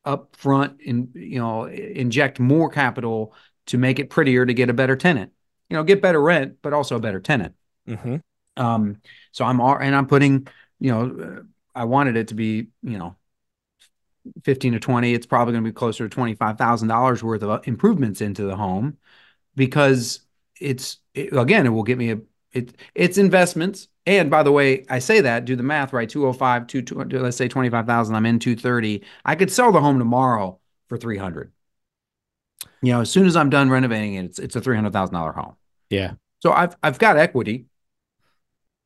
upfront 0.08 0.88
and 0.88 1.10
you 1.14 1.40
know 1.40 1.66
inject 1.66 2.40
more 2.40 2.70
capital 2.70 3.34
to 3.68 3.78
make 3.78 4.00
it 4.00 4.10
prettier 4.10 4.46
to 4.46 4.54
get 4.54 4.70
a 4.70 4.74
better 4.74 4.96
tenant. 4.96 5.32
You 5.70 5.76
know, 5.76 5.84
get 5.84 6.02
better 6.02 6.22
rent, 6.22 6.58
but 6.62 6.74
also 6.74 6.96
a 6.96 7.00
better 7.00 7.20
tenant. 7.20 7.54
mm-hmm. 7.88 8.18
Um, 8.56 9.02
so 9.32 9.46
I'm 9.46 9.60
and 9.60 9.96
I'm 9.96 10.08
putting, 10.08 10.48
you 10.80 10.92
know, 10.92 11.46
I 11.76 11.84
wanted 11.84 12.16
it 12.16 12.30
to 12.30 12.34
be, 12.34 12.68
you 12.82 12.98
know, 12.98 13.16
15 14.44 14.74
to 14.74 14.80
20. 14.80 15.14
It's 15.14 15.26
probably 15.26 15.54
going 15.54 15.64
to 15.64 15.70
be 15.70 15.74
closer 15.74 16.08
to 16.08 16.18
$25,000 16.18 17.24
worth 17.24 17.44
of 17.44 17.50
uh, 17.50 17.60
improvements 17.66 18.22
into 18.22 18.44
the 18.44 18.56
home 18.56 18.98
because 19.56 20.22
it's 20.60 20.98
it, 21.14 21.38
again, 21.38 21.66
it 21.66 21.70
will 21.70 21.84
get 21.84 21.98
me 21.98 22.12
a 22.12 22.20
it 22.58 22.76
it's 22.96 23.18
investments. 23.18 23.88
And 24.06 24.30
by 24.32 24.44
the 24.44 24.52
way, 24.54 24.86
I 24.90 25.00
say 25.00 25.22
that, 25.22 25.46
do 25.46 25.56
the 25.58 25.64
math 25.64 25.92
right, 25.94 26.10
205 26.10 26.68
two, 26.68 26.82
two, 26.82 26.96
let's 26.96 27.36
say 27.38 27.48
25,000, 27.50 28.16
I'm 28.16 28.26
in 28.26 28.40
230. 28.40 29.04
I 29.26 29.36
could 29.36 29.52
sell 29.52 29.72
the 29.72 29.82
home 29.82 30.00
tomorrow 30.00 30.60
for 30.88 30.98
300. 30.98 31.52
You 32.82 32.94
know, 32.94 33.02
as 33.02 33.12
soon 33.12 33.26
as 33.26 33.36
I'm 33.36 33.50
done 33.50 33.70
renovating 33.70 34.16
it, 34.16 34.26
it's 34.26 34.40
it's 34.40 34.56
a 34.56 34.62
$300,000 34.62 35.36
home. 35.36 35.56
Yeah. 35.90 36.14
So 36.40 36.52
I've 36.52 36.76
I've 36.84 37.00
got 37.00 37.18
equity, 37.18 37.66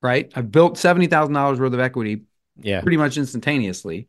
right? 0.02 0.32
I've 0.36 0.52
built 0.52 0.78
seventy 0.78 1.08
thousand 1.08 1.34
dollars 1.34 1.60
worth 1.60 1.74
of 1.74 1.80
equity 1.80 2.24
Yeah. 2.62 2.82
pretty 2.82 2.98
much 2.98 3.18
instantaneously, 3.18 4.08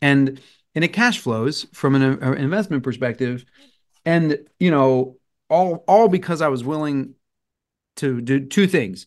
and 0.00 0.40
and 0.74 0.84
it 0.84 0.92
cash 0.92 1.18
flows 1.18 1.66
from 1.72 1.94
an 1.94 2.22
uh, 2.22 2.32
investment 2.32 2.82
perspective, 2.82 3.44
and 4.04 4.38
you 4.58 4.70
know 4.70 5.16
all 5.48 5.84
all 5.88 6.08
because 6.08 6.40
I 6.40 6.48
was 6.48 6.64
willing 6.64 7.14
to 7.96 8.20
do 8.20 8.46
two 8.46 8.66
things: 8.66 9.06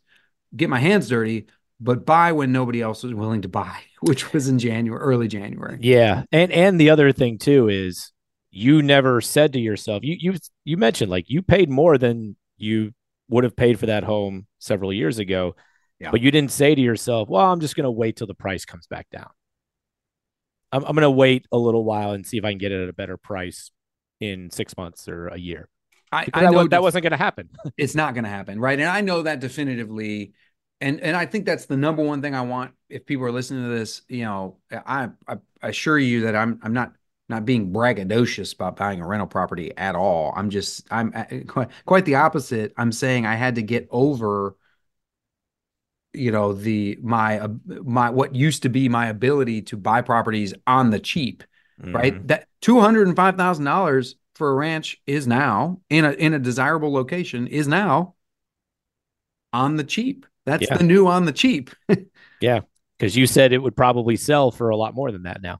get 0.56 0.70
my 0.70 0.80
hands 0.80 1.10
dirty, 1.10 1.48
but 1.80 2.06
buy 2.06 2.32
when 2.32 2.52
nobody 2.52 2.82
else 2.82 3.04
was 3.04 3.14
willing 3.14 3.42
to 3.44 3.50
buy, 3.50 3.80
which 4.02 4.34
was 4.34 4.48
in 4.48 4.60
January, 4.60 5.02
early 5.02 5.28
January. 5.28 5.78
Yeah. 5.82 6.24
And 6.32 6.52
and 6.52 6.80
the 6.80 6.90
other 6.90 7.12
thing 7.12 7.38
too 7.38 7.70
is 7.70 8.12
you 8.52 8.82
never 8.82 9.22
said 9.22 9.54
to 9.54 9.60
yourself, 9.60 10.04
you 10.04 10.16
you 10.20 10.38
you 10.64 10.78
mentioned 10.78 11.12
like 11.12 11.26
you 11.28 11.42
paid 11.42 11.70
more 11.70 11.98
than 11.98 12.36
you 12.58 12.94
would 13.30 13.44
have 13.44 13.56
paid 13.56 13.80
for 13.80 13.88
that 13.88 14.04
home 14.04 14.48
several 14.60 14.94
years 14.94 15.20
ago. 15.20 15.56
Yeah. 16.00 16.12
But 16.12 16.22
you 16.22 16.32
didn't 16.32 16.52
say 16.52 16.76
to 16.76 16.82
yourself, 16.82 17.28
well, 17.28 17.46
I'm 17.46 17.60
just 17.60 17.76
going 17.76 17.86
to 17.86 17.92
wait 17.92 18.16
till 18.16 18.28
the 18.28 18.36
price 18.36 18.66
comes 18.66 18.88
back 18.88 19.08
down. 19.12 19.30
I'm, 20.72 20.84
I'm 20.84 20.94
going 20.94 21.02
to 21.02 21.12
wait 21.12 21.48
a 21.52 21.58
little 21.58 21.84
while 21.84 22.12
and 22.12 22.26
see 22.26 22.38
if 22.38 22.46
I 22.46 22.52
can 22.52 22.60
get 22.60 22.72
it 22.72 22.84
at 22.84 22.90
a 22.90 22.94
better 22.94 23.18
price 23.18 23.72
in 24.20 24.52
six 24.52 24.78
months 24.78 25.08
or 25.08 25.28
a 25.28 25.38
year. 25.38 25.70
I, 26.12 26.28
I 26.34 26.42
know 26.48 26.64
that 26.64 26.70
def- 26.70 26.82
wasn't 26.82 27.04
going 27.04 27.12
to 27.12 27.18
happen. 27.18 27.50
it's 27.78 27.96
not 27.96 28.14
going 28.14 28.24
to 28.24 28.30
happen, 28.30 28.60
right? 28.60 28.80
And 28.80 28.88
I 28.90 29.02
know 29.02 29.24
that 29.24 29.40
definitively, 29.40 30.34
and 30.82 31.02
and 31.02 31.16
I 31.16 31.26
think 31.26 31.46
that's 31.46 31.66
the 31.66 31.78
number 31.78 32.04
one 32.04 32.22
thing 32.22 32.36
I 32.36 32.42
want. 32.42 32.74
If 32.90 33.06
people 33.06 33.26
are 33.26 33.32
listening 33.32 33.64
to 33.64 33.70
this, 33.70 34.02
you 34.08 34.24
know, 34.26 34.58
I 34.72 35.10
I, 35.28 35.38
I 35.62 35.68
assure 35.70 35.98
you 36.00 36.22
that 36.22 36.36
I'm 36.36 36.60
I'm 36.64 36.74
not 36.74 36.94
not 37.30 37.46
being 37.46 37.74
braggadocious 37.74 38.56
about 38.56 38.78
buying 38.78 39.02
a 39.02 39.08
rental 39.08 39.28
property 39.28 39.76
at 39.76 39.96
all. 39.96 40.34
I'm 40.36 40.50
just 40.50 40.88
I'm 40.92 41.12
quite, 41.48 41.70
quite 41.86 42.06
the 42.06 42.16
opposite. 42.16 42.74
I'm 42.78 42.92
saying 42.92 43.26
I 43.26 43.36
had 43.36 43.56
to 43.56 43.62
get 43.62 43.88
over 43.92 44.56
you 46.14 46.32
know 46.32 46.54
the 46.54 46.98
my 47.02 47.40
uh, 47.40 47.48
my 47.84 48.10
what 48.10 48.34
used 48.36 48.64
to 48.64 48.70
be 48.70 48.90
my 48.90 49.08
ability 49.08 49.62
to 49.64 49.78
buy 49.78 50.02
properties 50.02 50.54
on 50.66 50.90
the 50.90 51.00
cheap 51.00 51.44
right 51.94 52.16
Mhm. 52.16 52.28
that 52.28 52.48
$205,000 52.62 54.16
for 54.38 54.52
a 54.52 54.56
ranch 54.56 54.98
is 55.08 55.28
now 55.28 55.82
in 55.90 56.06
a 56.06 56.12
in 56.12 56.34
a 56.34 56.40
desirable 56.40 56.92
location 56.94 57.48
is 57.48 57.68
now 57.68 58.16
on 59.54 59.76
the 59.76 59.84
cheap 59.84 60.26
that's 60.46 60.68
Yeah. 60.70 60.78
the 60.78 60.84
new 60.84 61.08
on 61.08 61.26
the 61.26 61.32
cheap 61.32 61.72
yeah, 62.42 62.62
Because 62.98 63.16
you 63.16 63.28
said 63.28 63.54
it 63.54 63.60
would 63.62 63.76
probably 63.76 64.16
sell 64.16 64.52
for 64.52 64.70
a 64.70 64.78
lot 64.78 64.94
more 64.96 65.12
than 65.12 65.24
that 65.24 65.42
now 65.42 65.60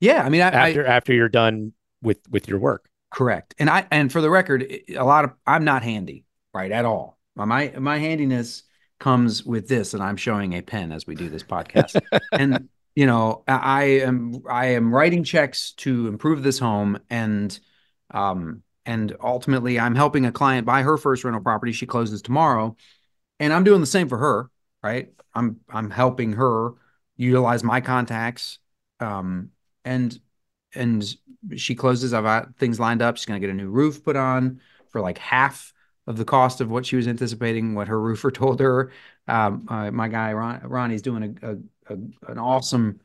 yeah 0.00 0.22
i 0.22 0.28
mean 0.28 0.42
I, 0.42 0.48
I 0.48 0.68
after 0.68 0.86
after 0.86 1.12
you're 1.14 1.28
done 1.28 1.72
with 2.02 2.18
with 2.30 2.48
your 2.48 2.58
work. 2.58 2.88
Correct. 3.10 3.54
And 3.58 3.70
I 3.70 3.86
and 3.90 4.12
for 4.12 4.20
the 4.20 4.28
record, 4.28 4.70
a 4.90 5.02
lot 5.04 5.24
of 5.24 5.32
I'm 5.46 5.64
not 5.64 5.82
handy, 5.82 6.26
right, 6.52 6.70
at 6.70 6.84
all. 6.84 7.18
My 7.34 7.72
my 7.78 7.98
handiness 7.98 8.64
comes 8.98 9.42
with 9.44 9.68
this, 9.68 9.94
and 9.94 10.02
I'm 10.02 10.16
showing 10.16 10.52
a 10.52 10.60
pen 10.60 10.92
as 10.92 11.06
we 11.06 11.14
do 11.14 11.30
this 11.30 11.42
podcast. 11.42 11.98
and 12.32 12.68
you 12.94 13.06
know, 13.06 13.42
I 13.48 13.84
am 14.02 14.42
I 14.50 14.66
am 14.66 14.94
writing 14.94 15.24
checks 15.24 15.72
to 15.78 16.08
improve 16.08 16.42
this 16.42 16.58
home, 16.58 16.98
and 17.08 17.58
um 18.10 18.62
and 18.86 19.16
ultimately, 19.20 19.80
I'm 19.80 19.96
helping 19.96 20.24
a 20.26 20.32
client 20.32 20.64
buy 20.64 20.82
her 20.82 20.96
first 20.96 21.24
rental 21.24 21.42
property. 21.42 21.72
She 21.72 21.86
closes 21.86 22.22
tomorrow, 22.22 22.76
and 23.40 23.52
I'm 23.52 23.64
doing 23.64 23.80
the 23.80 23.86
same 23.86 24.08
for 24.08 24.18
her, 24.18 24.50
right? 24.82 25.10
I'm 25.34 25.60
I'm 25.68 25.90
helping 25.90 26.32
her 26.34 26.70
utilize 27.16 27.64
my 27.64 27.80
contacts, 27.80 28.58
um, 29.00 29.50
and 29.84 30.18
and 30.74 31.04
she 31.56 31.74
closes. 31.74 32.14
I've 32.14 32.24
got 32.24 32.56
things 32.56 32.78
lined 32.78 33.02
up. 33.02 33.16
She's 33.16 33.26
going 33.26 33.40
to 33.40 33.46
get 33.46 33.52
a 33.52 33.56
new 33.56 33.68
roof 33.68 34.04
put 34.04 34.14
on 34.16 34.60
for 34.90 35.00
like 35.00 35.18
half 35.18 35.72
of 36.06 36.16
the 36.16 36.24
cost 36.24 36.60
of 36.60 36.70
what 36.70 36.86
she 36.86 36.94
was 36.94 37.08
anticipating, 37.08 37.74
what 37.74 37.88
her 37.88 38.00
roofer 38.08 38.30
told 38.30 38.60
her. 38.60 38.92
Um, 39.26 39.66
uh, 39.68 39.90
my 39.90 40.06
guy 40.06 40.32
Ron, 40.32 40.60
Ronnie's 40.62 41.02
doing 41.02 41.36
a, 41.42 41.50
a, 41.50 41.56
a 41.94 41.98
an 42.30 42.38
awesome 42.38 43.00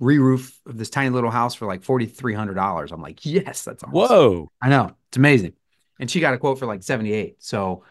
re-roof 0.00 0.58
of 0.66 0.76
this 0.76 0.90
tiny 0.90 1.10
little 1.10 1.30
house 1.30 1.54
for 1.54 1.66
like 1.66 1.82
forty 1.82 2.06
three 2.06 2.34
hundred 2.34 2.54
dollars. 2.54 2.92
I'm 2.92 3.02
like, 3.02 3.24
yes, 3.24 3.64
that's 3.64 3.82
awesome. 3.82 3.92
Whoa. 3.92 4.50
I 4.60 4.68
know 4.68 4.94
it's 5.08 5.16
amazing. 5.16 5.52
And 6.00 6.10
she 6.10 6.20
got 6.20 6.34
a 6.34 6.38
quote 6.38 6.58
for 6.58 6.66
like 6.66 6.82
seventy 6.82 7.12
eight. 7.12 7.36
So 7.38 7.84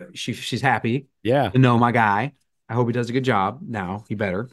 uh, 0.00 0.06
she 0.14 0.32
she's 0.32 0.62
happy 0.62 1.08
Yeah. 1.22 1.50
to 1.50 1.58
know 1.58 1.78
my 1.78 1.92
guy. 1.92 2.32
I 2.68 2.74
hope 2.74 2.86
he 2.86 2.92
does 2.92 3.10
a 3.10 3.12
good 3.12 3.24
job. 3.24 3.60
Now 3.62 4.04
he 4.08 4.14
better. 4.14 4.48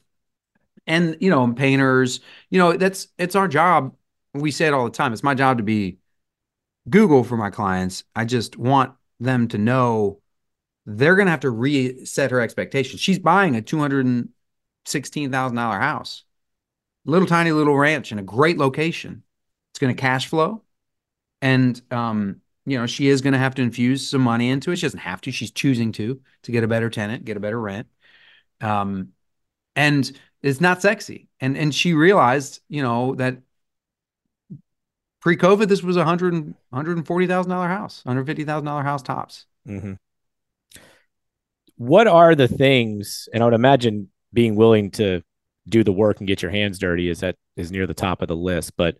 And 0.88 1.18
you 1.20 1.29
know, 1.29 1.51
painters, 1.53 2.20
you 2.50 2.60
know, 2.60 2.74
that's 2.74 3.08
it's 3.18 3.36
our 3.36 3.48
job. 3.48 3.96
We 4.34 4.51
say 4.51 4.68
it 4.68 4.74
all 4.74 4.86
the 4.86 4.91
time. 4.91 5.13
It's 5.13 5.24
my 5.24 5.36
job 5.36 5.58
to 5.58 5.63
be 5.63 5.98
Google 6.89 7.24
for 7.24 7.38
my 7.38 7.50
clients. 7.50 8.03
I 8.15 8.25
just 8.25 8.58
want 8.58 8.94
them 9.20 9.48
to 9.50 9.58
know 9.58 10.22
they're 10.86 11.15
going 11.15 11.27
to 11.27 11.32
have 11.32 11.41
to 11.41 11.50
reset 11.50 12.32
her 12.32 12.41
expectations. 12.41 13.00
She's 13.01 13.20
buying 13.20 13.56
a 13.56 13.62
two 13.62 13.79
hundred 13.79 14.06
and 14.06 14.29
sixteen 14.86 15.32
thousand 15.32 15.56
dollar 15.58 15.79
house, 15.79 16.24
little 17.09 17.27
tiny 17.27 17.51
little 17.51 17.75
ranch 17.77 18.11
in 18.11 18.19
a 18.19 18.23
great 18.23 18.57
location. 18.57 19.23
It's 19.71 19.79
going 19.79 19.95
to 19.95 19.99
cash 20.01 20.27
flow, 20.27 20.63
and 21.41 21.81
um, 21.91 22.41
you 22.65 22.77
know 22.77 22.85
she 22.85 23.07
is 23.07 23.21
going 23.21 23.33
to 23.33 23.39
have 23.39 23.55
to 23.55 23.61
infuse 23.61 24.09
some 24.09 24.21
money 24.21 24.49
into 24.49 24.71
it. 24.71 24.77
She 24.77 24.85
doesn't 24.85 24.99
have 24.99 25.21
to. 25.21 25.31
She's 25.31 25.51
choosing 25.51 25.91
to 25.93 26.21
to 26.43 26.51
get 26.51 26.63
a 26.63 26.67
better 26.67 26.89
tenant, 26.89 27.25
get 27.25 27.37
a 27.37 27.39
better 27.39 27.59
rent. 27.59 27.87
Um, 28.61 29.09
and 29.75 30.11
it's 30.41 30.61
not 30.61 30.81
sexy. 30.81 31.29
And 31.39 31.57
and 31.57 31.74
she 31.74 31.93
realized, 31.93 32.61
you 32.69 32.81
know, 32.81 33.15
that 33.15 33.37
pre-COVID, 35.22 35.67
this 35.67 35.83
was 35.83 35.98
a 35.98 36.05
hundred 36.05 36.53
hundred 36.74 36.98
and 36.98 37.05
forty 37.05 37.27
thousand 37.27 37.51
dollar 37.51 37.67
house, 37.67 38.03
hundred 38.05 38.25
fifty 38.25 38.43
thousand 38.43 38.65
dollar 38.65 38.83
house 38.83 39.01
tops. 39.01 39.45
hmm 39.65 39.93
What 41.77 42.07
are 42.07 42.35
the 42.35 42.48
things, 42.48 43.29
and 43.33 43.41
I 43.43 43.45
would 43.45 43.53
imagine 43.53 44.09
being 44.33 44.55
willing 44.55 44.91
to 44.91 45.24
do 45.70 45.84
the 45.84 45.94
work 45.94 46.20
and 46.20 46.27
get 46.27 46.42
your 46.42 46.51
hands 46.51 46.79
dirty 46.79 47.10
is 47.10 47.20
that 47.20 47.36
is 47.55 47.72
near 47.72 47.88
the 47.88 47.94
top 47.94 48.22
of 48.22 48.27
the 48.27 48.36
list. 48.36 48.75
But 48.75 48.98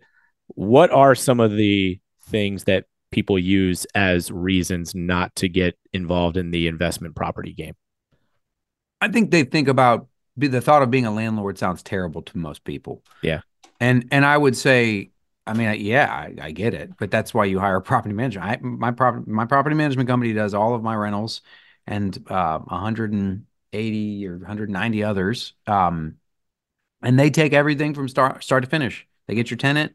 what 0.48 0.90
are 0.90 1.14
some 1.14 1.40
of 1.40 1.56
the 1.56 2.00
things 2.28 2.64
that 2.64 2.86
people 3.10 3.38
use 3.38 3.86
as 3.94 4.30
reasons 4.30 4.94
not 4.94 5.34
to 5.36 5.48
get 5.48 5.76
involved 5.92 6.36
in 6.36 6.50
the 6.50 6.68
investment 6.68 7.16
property 7.16 7.52
game? 7.52 7.74
I 9.00 9.08
think 9.08 9.30
they 9.30 9.44
think 9.44 9.68
about 9.68 10.08
be- 10.38 10.48
the 10.48 10.60
thought 10.60 10.82
of 10.82 10.90
being 10.90 11.06
a 11.06 11.12
landlord 11.12 11.58
sounds 11.58 11.82
terrible 11.82 12.22
to 12.22 12.38
most 12.38 12.64
people. 12.64 13.02
Yeah. 13.22 13.40
And 13.80 14.06
and 14.10 14.24
I 14.24 14.36
would 14.36 14.56
say, 14.56 15.10
I 15.46 15.54
mean, 15.54 15.80
yeah, 15.80 16.10
I, 16.10 16.34
I 16.40 16.50
get 16.52 16.74
it, 16.74 16.92
but 16.98 17.10
that's 17.10 17.32
why 17.32 17.46
you 17.46 17.58
hire 17.58 17.76
a 17.76 17.82
property 17.82 18.14
manager. 18.14 18.40
I, 18.40 18.58
my 18.60 18.90
property 18.90 19.30
my 19.30 19.46
property 19.46 19.74
management 19.74 20.08
company 20.08 20.32
does 20.32 20.54
all 20.54 20.74
of 20.74 20.82
my 20.82 20.94
rentals 20.94 21.40
and 21.86 22.16
uh, 22.28 22.58
180 22.58 24.26
or 24.26 24.36
190 24.38 25.04
others. 25.04 25.54
Um, 25.66 26.16
and 27.02 27.18
they 27.18 27.30
take 27.30 27.52
everything 27.52 27.94
from 27.94 28.08
start 28.08 28.42
start 28.42 28.64
to 28.64 28.70
finish. 28.70 29.06
They 29.26 29.34
get 29.34 29.50
your 29.50 29.58
tenant, 29.58 29.94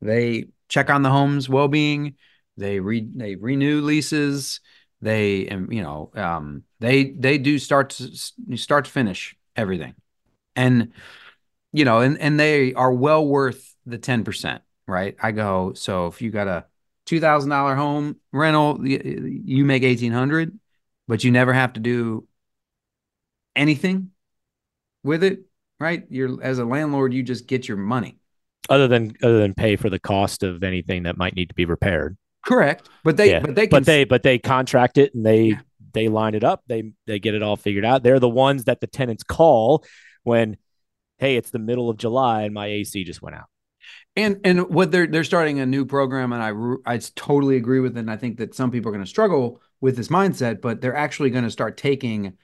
they 0.00 0.46
check 0.68 0.90
on 0.90 1.02
the 1.02 1.10
home's 1.10 1.48
well 1.48 1.68
being, 1.68 2.16
they 2.56 2.80
re 2.80 3.06
they 3.14 3.36
renew 3.36 3.80
leases, 3.80 4.60
they 5.00 5.46
and 5.48 5.72
you 5.72 5.82
know 5.82 6.10
um, 6.14 6.64
they 6.80 7.10
they 7.10 7.38
do 7.38 7.58
start 7.58 7.90
to 7.90 8.56
start 8.56 8.84
to 8.86 8.90
finish 8.90 9.36
everything, 9.56 9.94
and 10.56 10.92
you 11.72 11.84
know 11.84 12.00
and 12.00 12.18
and 12.18 12.38
they 12.38 12.74
are 12.74 12.92
well 12.92 13.26
worth 13.26 13.74
the 13.86 13.98
ten 13.98 14.24
percent. 14.24 14.62
Right? 14.86 15.16
I 15.20 15.32
go 15.32 15.74
so 15.74 16.06
if 16.06 16.22
you 16.22 16.30
got 16.30 16.48
a 16.48 16.64
two 17.04 17.20
thousand 17.20 17.50
dollar 17.50 17.74
home 17.74 18.16
rental, 18.32 18.86
you 18.86 19.64
make 19.64 19.82
eighteen 19.82 20.12
hundred, 20.12 20.58
but 21.06 21.24
you 21.24 21.30
never 21.30 21.52
have 21.52 21.74
to 21.74 21.80
do 21.80 22.26
anything 23.54 24.10
with 25.02 25.24
it. 25.24 25.40
Right? 25.80 26.04
You're 26.10 26.42
as 26.42 26.58
a 26.58 26.64
landlord, 26.64 27.12
you 27.14 27.22
just 27.22 27.46
get 27.46 27.68
your 27.68 27.76
money. 27.76 28.18
Other 28.68 28.88
than 28.88 29.14
other 29.22 29.38
than 29.38 29.54
pay 29.54 29.76
for 29.76 29.88
the 29.88 29.98
cost 29.98 30.42
of 30.42 30.62
anything 30.62 31.04
that 31.04 31.16
might 31.16 31.34
need 31.34 31.48
to 31.48 31.54
be 31.54 31.64
repaired. 31.64 32.16
Correct, 32.44 32.88
but 33.04 33.16
they 33.16 33.30
Yeah, 33.30 33.40
but 33.40 33.54
they 33.54 33.66
can 33.66 33.78
but 33.78 33.86
they 33.86 34.04
but 34.04 34.22
they 34.22 34.38
contract 34.38 34.98
it 34.98 35.14
and 35.14 35.24
they 35.24 35.42
Yeah. 35.44 35.60
they 35.94 36.08
line 36.08 36.34
it 36.34 36.44
up. 36.44 36.62
They 36.66 36.92
they 37.06 37.18
get 37.18 37.34
it 37.34 37.42
all 37.42 37.56
figured 37.56 37.84
out. 37.84 38.02
They're 38.02 38.20
the 38.20 38.28
ones 38.28 38.64
that 38.64 38.80
the 38.80 38.86
tenants 38.86 39.22
call 39.22 39.84
when, 40.22 40.56
hey, 41.18 41.36
it's 41.36 41.50
the 41.50 41.58
middle 41.58 41.88
of 41.90 41.96
July 41.96 42.42
and 42.42 42.52
my 42.54 42.66
AC 42.66 43.04
just 43.04 43.22
went 43.22 43.36
out. 43.36 43.46
And 44.16 44.40
and 44.44 44.68
what 44.68 44.90
they're 44.90 45.06
they're 45.06 45.24
starting 45.24 45.60
a 45.60 45.66
new 45.66 45.86
program, 45.86 46.32
and 46.32 46.42
I 46.42 46.94
I 46.94 46.98
totally 46.98 47.56
agree 47.56 47.80
with 47.80 47.96
it. 47.96 48.00
And 48.00 48.10
I 48.10 48.16
think 48.16 48.38
that 48.38 48.54
some 48.54 48.70
people 48.70 48.90
are 48.90 48.92
going 48.92 49.04
to 49.04 49.08
struggle 49.08 49.60
with 49.80 49.96
this 49.96 50.08
mindset, 50.08 50.60
but 50.60 50.80
they're 50.80 50.96
actually 50.96 51.30
going 51.30 51.44
to 51.44 51.50
start 51.50 51.76
taking 51.76 52.34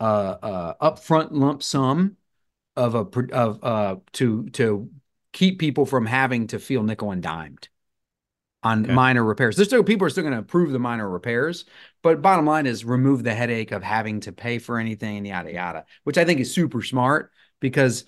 a, 0.00 0.06
a 0.06 0.76
upfront 0.82 1.28
lump 1.32 1.62
sum 1.62 2.16
of 2.78 2.94
a 2.94 3.34
of 3.34 3.62
uh 3.64 3.96
to 4.12 4.48
to 4.50 4.90
keep 5.32 5.58
people 5.58 5.84
from 5.84 6.06
having 6.06 6.46
to 6.48 6.58
feel 6.58 6.82
nickel 6.82 7.10
and 7.10 7.22
dimed 7.22 7.68
on 8.62 8.84
Okay. 8.84 8.92
minor 8.92 9.22
repairs. 9.22 9.56
There's 9.56 9.68
still 9.68 9.84
people 9.84 10.06
are 10.06 10.10
still 10.10 10.22
going 10.24 10.34
to 10.34 10.40
approve 10.40 10.72
the 10.72 10.78
minor 10.78 11.08
repairs, 11.08 11.64
but 12.02 12.22
bottom 12.22 12.46
line 12.46 12.66
is 12.66 12.84
remove 12.84 13.22
the 13.22 13.34
headache 13.34 13.72
of 13.72 13.82
having 13.82 14.20
to 14.20 14.32
pay 14.32 14.58
for 14.58 14.78
anything 14.78 15.18
and 15.18 15.26
yada 15.26 15.52
yada, 15.52 15.84
which 16.04 16.18
I 16.18 16.24
think 16.24 16.40
is 16.40 16.52
super 16.52 16.82
smart 16.82 17.30
because 17.60 18.04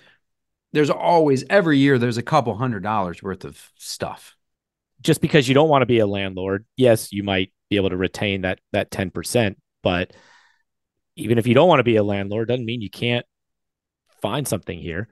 there's 0.73 0.91
always 0.91 1.45
every 1.51 1.79
year 1.79 1.99
there's 1.99 2.19
a 2.19 2.23
couple 2.23 2.57
hundred 2.57 2.83
dollars 2.83 3.23
worth 3.23 3.45
of 3.45 3.61
stuff. 3.77 4.37
Just 5.01 5.21
because 5.21 5.49
you 5.49 5.55
don't 5.55 5.69
want 5.69 5.83
to 5.83 5.87
be 5.87 5.99
a 6.01 6.07
landlord, 6.07 6.67
yes, 6.77 7.13
you 7.13 7.23
might 7.23 7.53
be 7.71 7.77
able 7.77 7.91
to 7.91 7.97
retain 7.97 8.43
that 8.43 8.61
that 8.73 8.91
ten 8.91 9.11
percent, 9.11 9.59
but 9.83 10.13
even 11.17 11.39
if 11.39 11.47
you 11.47 11.55
don't 11.55 11.69
want 11.69 11.81
to 11.81 11.85
be 11.85 11.97
a 11.97 12.03
landlord, 12.05 12.49
doesn't 12.49 12.65
mean 12.65 12.81
you 12.81 12.91
can't 12.91 13.27
find 14.21 14.47
something 14.47 14.79
here. 14.79 15.09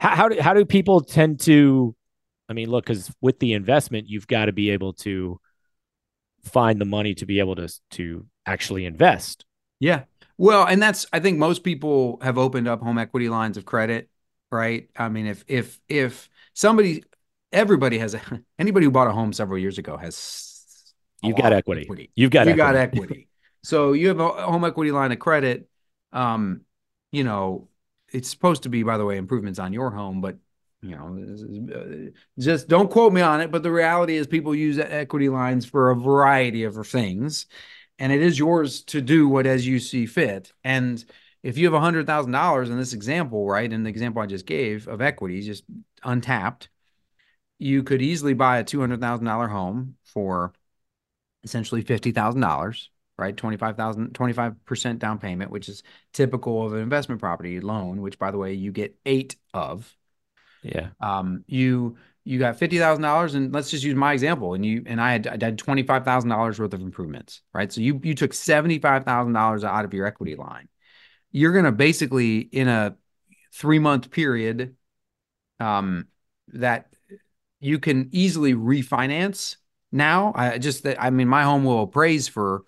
How 0.00 0.14
how 0.14 0.28
do 0.28 0.40
how 0.40 0.54
do 0.54 0.64
people 0.64 1.00
tend 1.00 1.40
to? 1.40 1.94
I 2.48 2.54
mean, 2.54 2.70
look, 2.70 2.86
because 2.86 3.10
with 3.20 3.38
the 3.40 3.52
investment, 3.52 4.08
you've 4.08 4.26
got 4.26 4.46
to 4.46 4.52
be 4.52 4.70
able 4.70 4.94
to 4.94 5.40
find 6.44 6.80
the 6.80 6.84
money 6.84 7.14
to 7.14 7.26
be 7.26 7.40
able 7.40 7.56
to 7.56 7.68
to 7.90 8.26
actually 8.46 8.84
invest. 8.84 9.44
Yeah. 9.80 10.04
Well, 10.36 10.66
and 10.66 10.80
that's 10.80 11.06
I 11.12 11.20
think 11.20 11.38
most 11.38 11.64
people 11.64 12.18
have 12.22 12.38
opened 12.38 12.68
up 12.68 12.80
home 12.80 12.98
equity 12.98 13.28
lines 13.28 13.56
of 13.56 13.64
credit, 13.64 14.08
right? 14.50 14.88
I 14.96 15.08
mean, 15.08 15.26
if 15.26 15.44
if 15.48 15.80
if 15.88 16.28
somebody 16.54 17.04
everybody 17.52 17.98
has 17.98 18.14
a 18.14 18.20
anybody 18.58 18.84
who 18.84 18.90
bought 18.90 19.08
a 19.08 19.12
home 19.12 19.32
several 19.32 19.58
years 19.58 19.78
ago 19.78 19.96
has 19.96 20.48
You've 21.22 21.36
got 21.36 21.52
of 21.52 21.58
equity. 21.58 22.10
You've 22.14 22.30
got 22.30 22.46
you 22.46 22.52
equity. 22.52 22.56
got 22.56 22.76
equity. 22.76 23.28
So 23.64 23.92
you 23.92 24.08
have 24.08 24.20
a 24.20 24.28
home 24.28 24.64
equity 24.64 24.92
line 24.92 25.12
of 25.12 25.18
credit. 25.18 25.68
Um, 26.12 26.62
you 27.10 27.24
know, 27.24 27.67
it's 28.12 28.28
supposed 28.28 28.62
to 28.64 28.68
be, 28.68 28.82
by 28.82 28.98
the 28.98 29.04
way, 29.04 29.16
improvements 29.16 29.58
on 29.58 29.72
your 29.72 29.90
home, 29.90 30.20
but 30.20 30.36
you 30.80 30.96
know, 30.96 31.74
uh, 31.74 32.10
just 32.38 32.68
don't 32.68 32.90
quote 32.90 33.12
me 33.12 33.20
on 33.20 33.40
it, 33.40 33.50
but 33.50 33.62
the 33.62 33.72
reality 33.72 34.16
is 34.16 34.26
people 34.26 34.54
use 34.54 34.78
equity 34.78 35.28
lines 35.28 35.66
for 35.66 35.90
a 35.90 35.96
variety 35.96 36.64
of 36.64 36.86
things, 36.86 37.46
and 37.98 38.12
it 38.12 38.22
is 38.22 38.38
yours 38.38 38.82
to 38.84 39.00
do 39.00 39.28
what 39.28 39.46
as 39.46 39.66
you 39.66 39.80
see 39.80 40.06
fit. 40.06 40.52
And 40.62 41.04
if 41.42 41.58
you 41.58 41.66
have 41.66 41.74
a 41.74 41.80
hundred 41.80 42.06
thousand 42.06 42.32
dollars 42.32 42.70
in 42.70 42.78
this 42.78 42.92
example, 42.92 43.46
right, 43.46 43.72
in 43.72 43.82
the 43.82 43.90
example 43.90 44.22
I 44.22 44.26
just 44.26 44.46
gave 44.46 44.86
of 44.86 45.00
equities, 45.00 45.46
just 45.46 45.64
untapped, 46.04 46.68
you 47.58 47.82
could 47.82 48.00
easily 48.00 48.34
buy 48.34 48.58
a 48.58 48.64
two 48.64 48.80
hundred 48.80 49.00
thousand 49.00 49.26
dollar 49.26 49.48
home 49.48 49.96
for 50.04 50.52
essentially 51.42 51.82
fifty 51.82 52.12
thousand 52.12 52.40
dollars 52.40 52.90
right 53.18 53.36
25,000 53.36 54.14
25% 54.14 54.98
down 54.98 55.18
payment 55.18 55.50
which 55.50 55.68
is 55.68 55.82
typical 56.12 56.64
of 56.64 56.72
an 56.72 56.80
investment 56.80 57.20
property 57.20 57.60
loan 57.60 58.00
which 58.00 58.18
by 58.18 58.30
the 58.30 58.38
way 58.38 58.54
you 58.54 58.72
get 58.72 58.96
8 59.04 59.36
of 59.52 59.96
yeah. 60.62 60.90
Um, 61.00 61.44
you 61.46 61.96
you 62.24 62.38
got 62.38 62.58
fifty 62.58 62.78
thousand 62.78 63.02
dollars, 63.02 63.34
and 63.34 63.52
let's 63.52 63.70
just 63.70 63.84
use 63.84 63.94
my 63.94 64.12
example. 64.12 64.54
And 64.54 64.64
you 64.64 64.82
and 64.86 65.00
I 65.00 65.12
had 65.12 65.26
I 65.26 65.38
had 65.40 65.58
twenty 65.58 65.82
five 65.82 66.04
thousand 66.04 66.30
dollars 66.30 66.58
worth 66.58 66.74
of 66.74 66.80
improvements, 66.80 67.42
right? 67.54 67.72
So 67.72 67.80
you 67.80 68.00
you 68.02 68.14
took 68.14 68.34
seventy 68.34 68.78
five 68.78 69.04
thousand 69.04 69.32
dollars 69.32 69.64
out 69.64 69.84
of 69.84 69.94
your 69.94 70.06
equity 70.06 70.34
line. 70.34 70.68
You're 71.30 71.52
gonna 71.52 71.72
basically 71.72 72.38
in 72.38 72.68
a 72.68 72.96
three 73.52 73.78
month 73.78 74.10
period, 74.10 74.76
um, 75.60 76.08
that 76.48 76.92
you 77.60 77.78
can 77.78 78.08
easily 78.12 78.54
refinance. 78.54 79.56
Now, 79.90 80.32
I 80.34 80.58
just 80.58 80.82
that 80.82 81.00
I 81.00 81.10
mean, 81.10 81.28
my 81.28 81.44
home 81.44 81.64
will 81.64 81.82
appraise 81.82 82.28
for 82.28 82.64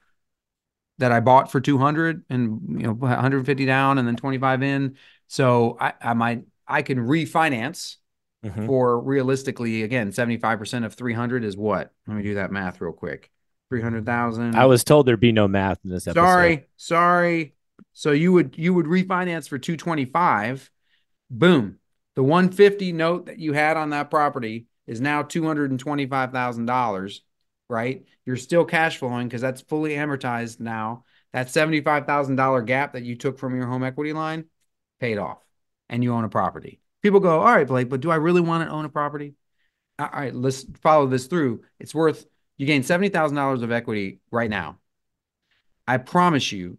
that 1.01 1.13
I 1.13 1.21
bought 1.21 1.51
for 1.51 1.61
200 1.61 2.25
and 2.31 2.61
you 2.81 2.87
know 2.87 2.93
150 2.93 3.67
down 3.67 3.99
and 3.99 4.07
then 4.07 4.17
25 4.17 4.63
in. 4.63 4.97
So 5.27 5.77
I, 5.81 5.95
I 6.01 6.15
might 6.15 6.45
I 6.67 6.83
can 6.83 6.99
refinance 6.99 7.97
mm-hmm. 8.45 8.67
for 8.67 9.01
realistically 9.01 9.83
again 9.83 10.13
75% 10.13 10.85
of 10.85 10.95
300 10.95 11.45
is 11.45 11.57
what? 11.57 11.93
Let 12.07 12.17
me 12.17 12.23
do 12.23 12.35
that 12.35 12.53
math 12.53 12.81
real 12.81 12.93
quick. 12.93 13.31
300,000. 13.71 14.57
I 14.57 14.67
was 14.67 14.83
told 14.83 15.07
there'd 15.07 15.21
be 15.21 15.33
no 15.33 15.47
math 15.47 15.79
in 15.85 15.91
this 15.91 16.07
episode. 16.07 16.23
Sorry, 16.23 16.67
sorry. 16.77 17.55
So 17.93 18.11
you 18.13 18.33
would 18.33 18.55
you 18.57 18.75
would 18.75 18.87
refinance 18.87 19.49
for 19.49 19.59
225. 19.59 20.71
Boom. 21.31 21.79
The 22.17 22.23
150 22.23 22.93
note 22.93 23.27
that 23.27 23.39
you 23.39 23.53
had 23.53 23.77
on 23.77 23.91
that 23.91 24.11
property 24.11 24.67
is 24.87 25.01
now 25.01 25.23
$225,000, 25.23 27.21
right? 27.71 28.05
You're 28.27 28.37
still 28.37 28.65
cash 28.65 28.99
flowing 28.99 29.29
because 29.29 29.41
that's 29.41 29.61
fully 29.63 29.93
amortized 29.93 30.61
now. 30.61 31.05
That 31.33 31.47
$75,000 31.47 32.67
gap 32.67 32.93
that 32.95 33.05
you 33.05 33.17
took 33.17 33.39
from 33.39 33.55
your 33.55 33.67
home 33.67 33.85
equity 33.85 34.13
line 34.13 34.47
paid 34.99 35.19
off 35.19 35.39
and 35.89 36.03
you 36.03 36.13
own 36.13 36.25
a 36.25 36.29
property. 36.29 36.81
People 37.03 37.21
go, 37.21 37.41
all 37.41 37.55
right, 37.55 37.67
Blake, 37.67 37.89
but 37.89 38.01
do 38.01 38.11
I 38.11 38.17
really 38.17 38.41
want 38.41 38.69
to 38.69 38.71
own 38.71 38.85
a 38.85 38.91
property? 38.91 39.35
All 39.99 40.09
right, 40.13 40.35
let's 40.35 40.65
follow 40.83 41.07
this 41.07 41.27
through. 41.27 41.63
It's 41.79 41.95
worth, 41.95 42.27
you 42.57 42.67
gain 42.67 42.83
$70,000 42.83 43.63
of 43.63 43.73
equity 43.73 44.21
right 44.31 44.51
now. 44.51 44.79
I 45.87 45.99
promise 45.99 46.53
you 46.53 46.79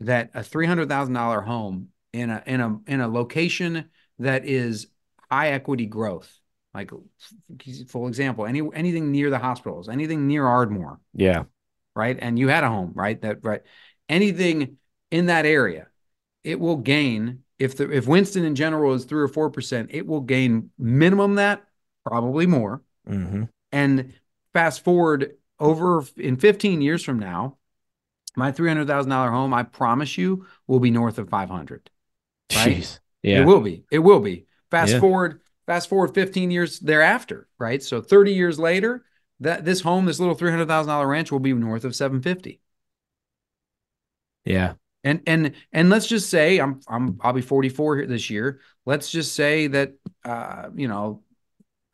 that 0.00 0.30
a 0.34 0.40
$300,000 0.40 1.44
home 1.44 1.88
in 2.12 2.30
a, 2.30 2.42
in 2.46 2.60
a, 2.60 2.78
in 2.86 3.00
a 3.00 3.08
location 3.08 3.90
that 4.18 4.46
is 4.46 4.86
high 5.30 5.50
equity 5.50 5.86
growth, 5.86 6.39
like 6.74 6.90
full 7.88 8.08
example, 8.08 8.46
any, 8.46 8.62
anything 8.74 9.10
near 9.10 9.30
the 9.30 9.38
hospitals, 9.38 9.88
anything 9.88 10.26
near 10.26 10.46
Ardmore. 10.46 11.00
Yeah. 11.14 11.44
Right. 11.96 12.16
And 12.20 12.38
you 12.38 12.48
had 12.48 12.64
a 12.64 12.68
home, 12.68 12.92
right? 12.94 13.20
That, 13.22 13.44
right. 13.44 13.62
Anything 14.08 14.76
in 15.10 15.26
that 15.26 15.46
area, 15.46 15.88
it 16.44 16.60
will 16.60 16.76
gain 16.76 17.42
if 17.60 17.76
the 17.76 17.90
if 17.90 18.08
Winston 18.08 18.44
in 18.44 18.54
general 18.54 18.94
is 18.94 19.04
three 19.04 19.20
or 19.20 19.28
four 19.28 19.50
percent, 19.50 19.90
it 19.92 20.06
will 20.06 20.22
gain 20.22 20.70
minimum 20.78 21.34
that, 21.34 21.62
probably 22.04 22.46
more. 22.46 22.82
Mm-hmm. 23.08 23.44
And 23.70 24.14
fast 24.54 24.82
forward 24.82 25.34
over 25.60 26.02
in 26.16 26.36
15 26.36 26.80
years 26.80 27.04
from 27.04 27.18
now, 27.18 27.58
my 28.34 28.50
three 28.50 28.68
hundred 28.68 28.86
thousand 28.86 29.10
dollar 29.10 29.30
home, 29.30 29.52
I 29.52 29.62
promise 29.62 30.16
you, 30.16 30.46
will 30.66 30.80
be 30.80 30.90
north 30.90 31.18
of 31.18 31.28
500. 31.28 31.90
Right? 32.54 32.78
Jeez. 32.78 32.98
Yeah, 33.22 33.42
it 33.42 33.46
will 33.46 33.60
be. 33.60 33.84
It 33.90 33.98
will 33.98 34.20
be. 34.20 34.46
Fast 34.70 34.94
yeah. 34.94 35.00
forward, 35.00 35.40
fast 35.70 35.88
forward 35.88 36.12
15 36.12 36.50
years 36.50 36.80
thereafter, 36.80 37.46
right? 37.56 37.80
So 37.80 38.00
30 38.00 38.34
years 38.34 38.58
later, 38.58 39.04
that 39.38 39.64
this 39.64 39.80
home, 39.80 40.04
this 40.04 40.18
little 40.18 40.34
three 40.34 40.50
hundred 40.50 40.66
thousand 40.66 40.88
dollar 40.88 41.06
ranch, 41.06 41.30
will 41.30 41.38
be 41.38 41.52
north 41.52 41.84
of 41.84 41.94
750. 41.94 42.60
Yeah. 44.44 44.72
And 45.04 45.22
and 45.28 45.54
and 45.72 45.88
let's 45.88 46.08
just 46.08 46.28
say 46.28 46.58
I'm 46.58 46.80
I'm 46.88 47.20
I'll 47.20 47.32
be 47.32 47.40
44 47.40 47.98
here 47.98 48.06
this 48.08 48.30
year. 48.30 48.60
Let's 48.84 49.12
just 49.12 49.32
say 49.36 49.68
that 49.68 49.92
uh, 50.24 50.70
you 50.74 50.88
know, 50.88 51.22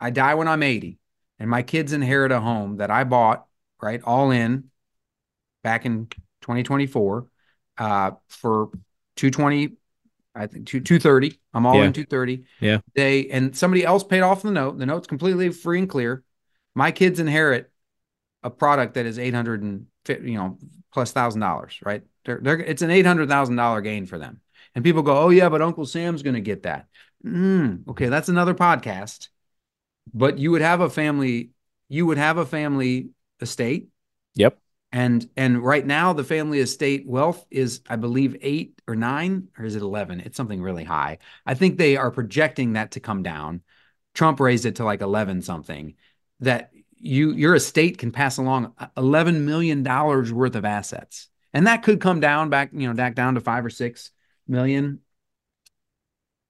I 0.00 0.08
die 0.08 0.36
when 0.36 0.48
I'm 0.48 0.62
80 0.62 0.98
and 1.38 1.50
my 1.50 1.62
kids 1.62 1.92
inherit 1.92 2.32
a 2.32 2.40
home 2.40 2.78
that 2.78 2.90
I 2.90 3.04
bought, 3.04 3.46
right, 3.82 4.00
all 4.02 4.30
in 4.30 4.70
back 5.62 5.84
in 5.84 6.06
2024 6.40 7.26
uh 7.76 8.12
for 8.28 8.70
220 9.16 9.76
I 10.36 10.46
think 10.46 10.66
two, 10.66 10.80
230. 10.80 11.38
I'm 11.54 11.66
all 11.66 11.76
yeah. 11.76 11.84
in 11.84 11.92
230. 11.92 12.44
Yeah. 12.60 12.78
They 12.94 13.28
and 13.28 13.56
somebody 13.56 13.84
else 13.84 14.04
paid 14.04 14.20
off 14.20 14.42
the 14.42 14.50
note. 14.50 14.78
The 14.78 14.86
note's 14.86 15.06
completely 15.06 15.50
free 15.50 15.78
and 15.78 15.88
clear. 15.88 16.22
My 16.74 16.90
kids 16.90 17.18
inherit 17.20 17.70
a 18.42 18.50
product 18.50 18.94
that 18.94 19.06
is 19.06 19.18
800 19.18 19.62
and 19.62 19.86
you 20.08 20.34
know 20.34 20.58
plus 20.92 21.12
thousand 21.12 21.40
dollars, 21.40 21.78
right? 21.84 22.02
They're, 22.24 22.40
they're, 22.42 22.58
it's 22.58 22.82
an 22.82 22.90
eight 22.90 23.06
hundred 23.06 23.28
thousand 23.28 23.56
dollar 23.56 23.80
gain 23.80 24.06
for 24.06 24.18
them. 24.18 24.40
And 24.74 24.84
people 24.84 25.02
go, 25.02 25.16
"Oh 25.18 25.30
yeah, 25.30 25.48
but 25.48 25.62
Uncle 25.62 25.86
Sam's 25.86 26.22
going 26.22 26.34
to 26.34 26.40
get 26.40 26.62
that." 26.64 26.86
Mm, 27.24 27.88
okay, 27.88 28.06
that's 28.06 28.28
another 28.28 28.54
podcast. 28.54 29.28
But 30.12 30.38
you 30.38 30.50
would 30.52 30.62
have 30.62 30.80
a 30.80 30.90
family. 30.90 31.50
You 31.88 32.06
would 32.06 32.18
have 32.18 32.38
a 32.38 32.46
family 32.46 33.10
estate. 33.40 33.88
Yep. 34.34 34.58
And 34.96 35.28
and 35.36 35.62
right 35.62 35.84
now 35.84 36.14
the 36.14 36.24
family 36.24 36.58
estate 36.60 37.06
wealth 37.06 37.44
is, 37.50 37.82
I 37.86 37.96
believe, 37.96 38.36
eight 38.40 38.80
or 38.88 38.96
nine, 38.96 39.48
or 39.58 39.66
is 39.66 39.76
it 39.76 39.82
eleven? 39.82 40.20
It's 40.20 40.36
something 40.36 40.62
really 40.62 40.84
high. 40.84 41.18
I 41.44 41.52
think 41.52 41.76
they 41.76 41.96
are 41.96 42.10
projecting 42.10 42.72
that 42.72 42.92
to 42.92 43.00
come 43.00 43.22
down. 43.22 43.60
Trump 44.14 44.40
raised 44.40 44.64
it 44.64 44.76
to 44.76 44.84
like 44.84 45.02
eleven 45.02 45.42
something. 45.42 45.96
That 46.40 46.70
you 46.96 47.32
your 47.32 47.54
estate 47.54 47.98
can 47.98 48.10
pass 48.10 48.38
along 48.38 48.72
eleven 48.96 49.44
million 49.44 49.82
dollars 49.82 50.32
worth 50.32 50.54
of 50.54 50.64
assets 50.64 51.28
and 51.56 51.66
that 51.66 51.82
could 51.82 52.00
come 52.00 52.20
down 52.20 52.50
back, 52.50 52.68
you 52.74 52.86
know, 52.86 52.92
back 52.92 53.14
down 53.14 53.34
to 53.34 53.40
five 53.40 53.64
or 53.64 53.70
six 53.70 54.10
million. 54.46 55.00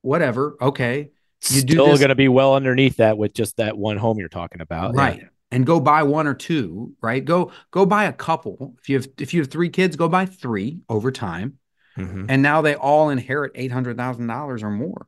Whatever. 0.03 0.57
Okay. 0.61 1.11
You 1.49 1.61
Still 1.61 1.97
going 1.97 2.09
to 2.09 2.17
be 2.17 2.27
well 2.27 2.57
underneath 2.57 2.97
that 2.97 3.17
with 3.17 3.33
just 3.33 3.59
that 3.59 3.79
one 3.79 3.99
home 3.99 4.19
you're 4.19 4.29
talking 4.29 4.61
about, 4.61 4.97
right? 4.97 5.19
Yeah. 5.23 5.29
And 5.53 5.65
go 5.65 5.79
buy 5.79 6.03
one 6.03 6.27
or 6.27 6.35
two, 6.35 6.95
right? 7.01 7.25
Go 7.25 7.53
go 7.71 7.87
buy 7.87 8.05
a 8.05 8.13
couple. 8.13 8.75
If 8.81 8.89
you 8.89 8.97
have 8.97 9.07
if 9.19 9.33
you 9.33 9.41
have 9.41 9.51
three 9.51 9.69
kids, 9.69 9.95
go 9.95 10.09
buy 10.09 10.27
three 10.27 10.81
over 10.89 11.13
time, 11.13 11.59
mm-hmm. 11.97 12.27
and 12.29 12.43
now 12.43 12.63
they 12.63 12.75
all 12.75 13.11
inherit 13.11 13.53
eight 13.55 13.71
hundred 13.71 13.97
thousand 13.97 14.27
dollars 14.27 14.65
or 14.65 14.71
more 14.71 15.07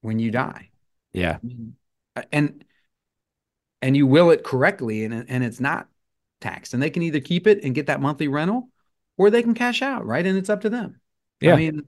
when 0.00 0.18
you 0.18 0.32
die. 0.32 0.70
Yeah, 1.12 1.38
and 2.32 2.64
and 3.80 3.96
you 3.96 4.06
will 4.06 4.30
it 4.30 4.42
correctly, 4.42 5.04
and 5.04 5.24
and 5.28 5.44
it's 5.44 5.60
not 5.60 5.88
taxed, 6.40 6.74
and 6.74 6.82
they 6.82 6.90
can 6.90 7.02
either 7.02 7.20
keep 7.20 7.46
it 7.46 7.62
and 7.62 7.74
get 7.74 7.86
that 7.86 8.00
monthly 8.00 8.26
rental, 8.26 8.70
or 9.16 9.30
they 9.30 9.42
can 9.42 9.54
cash 9.54 9.80
out, 9.80 10.04
right? 10.04 10.26
And 10.26 10.36
it's 10.36 10.50
up 10.50 10.62
to 10.62 10.70
them. 10.70 11.00
Yeah. 11.40 11.54
I 11.54 11.56
mean, 11.56 11.82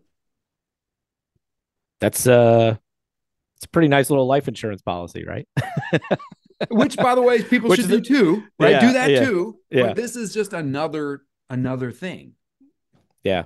that's 2.01 2.27
uh 2.27 2.77
it's 3.57 3.65
a 3.67 3.69
pretty 3.69 3.89
nice 3.89 4.11
little 4.11 4.27
life 4.27 4.49
insurance 4.49 4.81
policy, 4.81 5.25
right? 5.25 5.47
Which, 6.69 6.97
by 6.97 7.15
the 7.15 7.23
way, 7.23 7.43
people 7.43 7.71
Which 7.71 7.81
should 7.81 7.89
do 7.89 8.01
too, 8.01 8.45
right? 8.59 8.73
Yeah, 8.73 8.81
do 8.81 8.93
that 8.93 9.11
yeah, 9.11 9.25
too. 9.25 9.59
Yeah. 9.71 9.87
But 9.89 9.97
this 9.97 10.17
is 10.17 10.35
just 10.35 10.53
another 10.53 11.23
another 11.49 11.91
thing. 11.91 12.35
Yeah. 13.25 13.45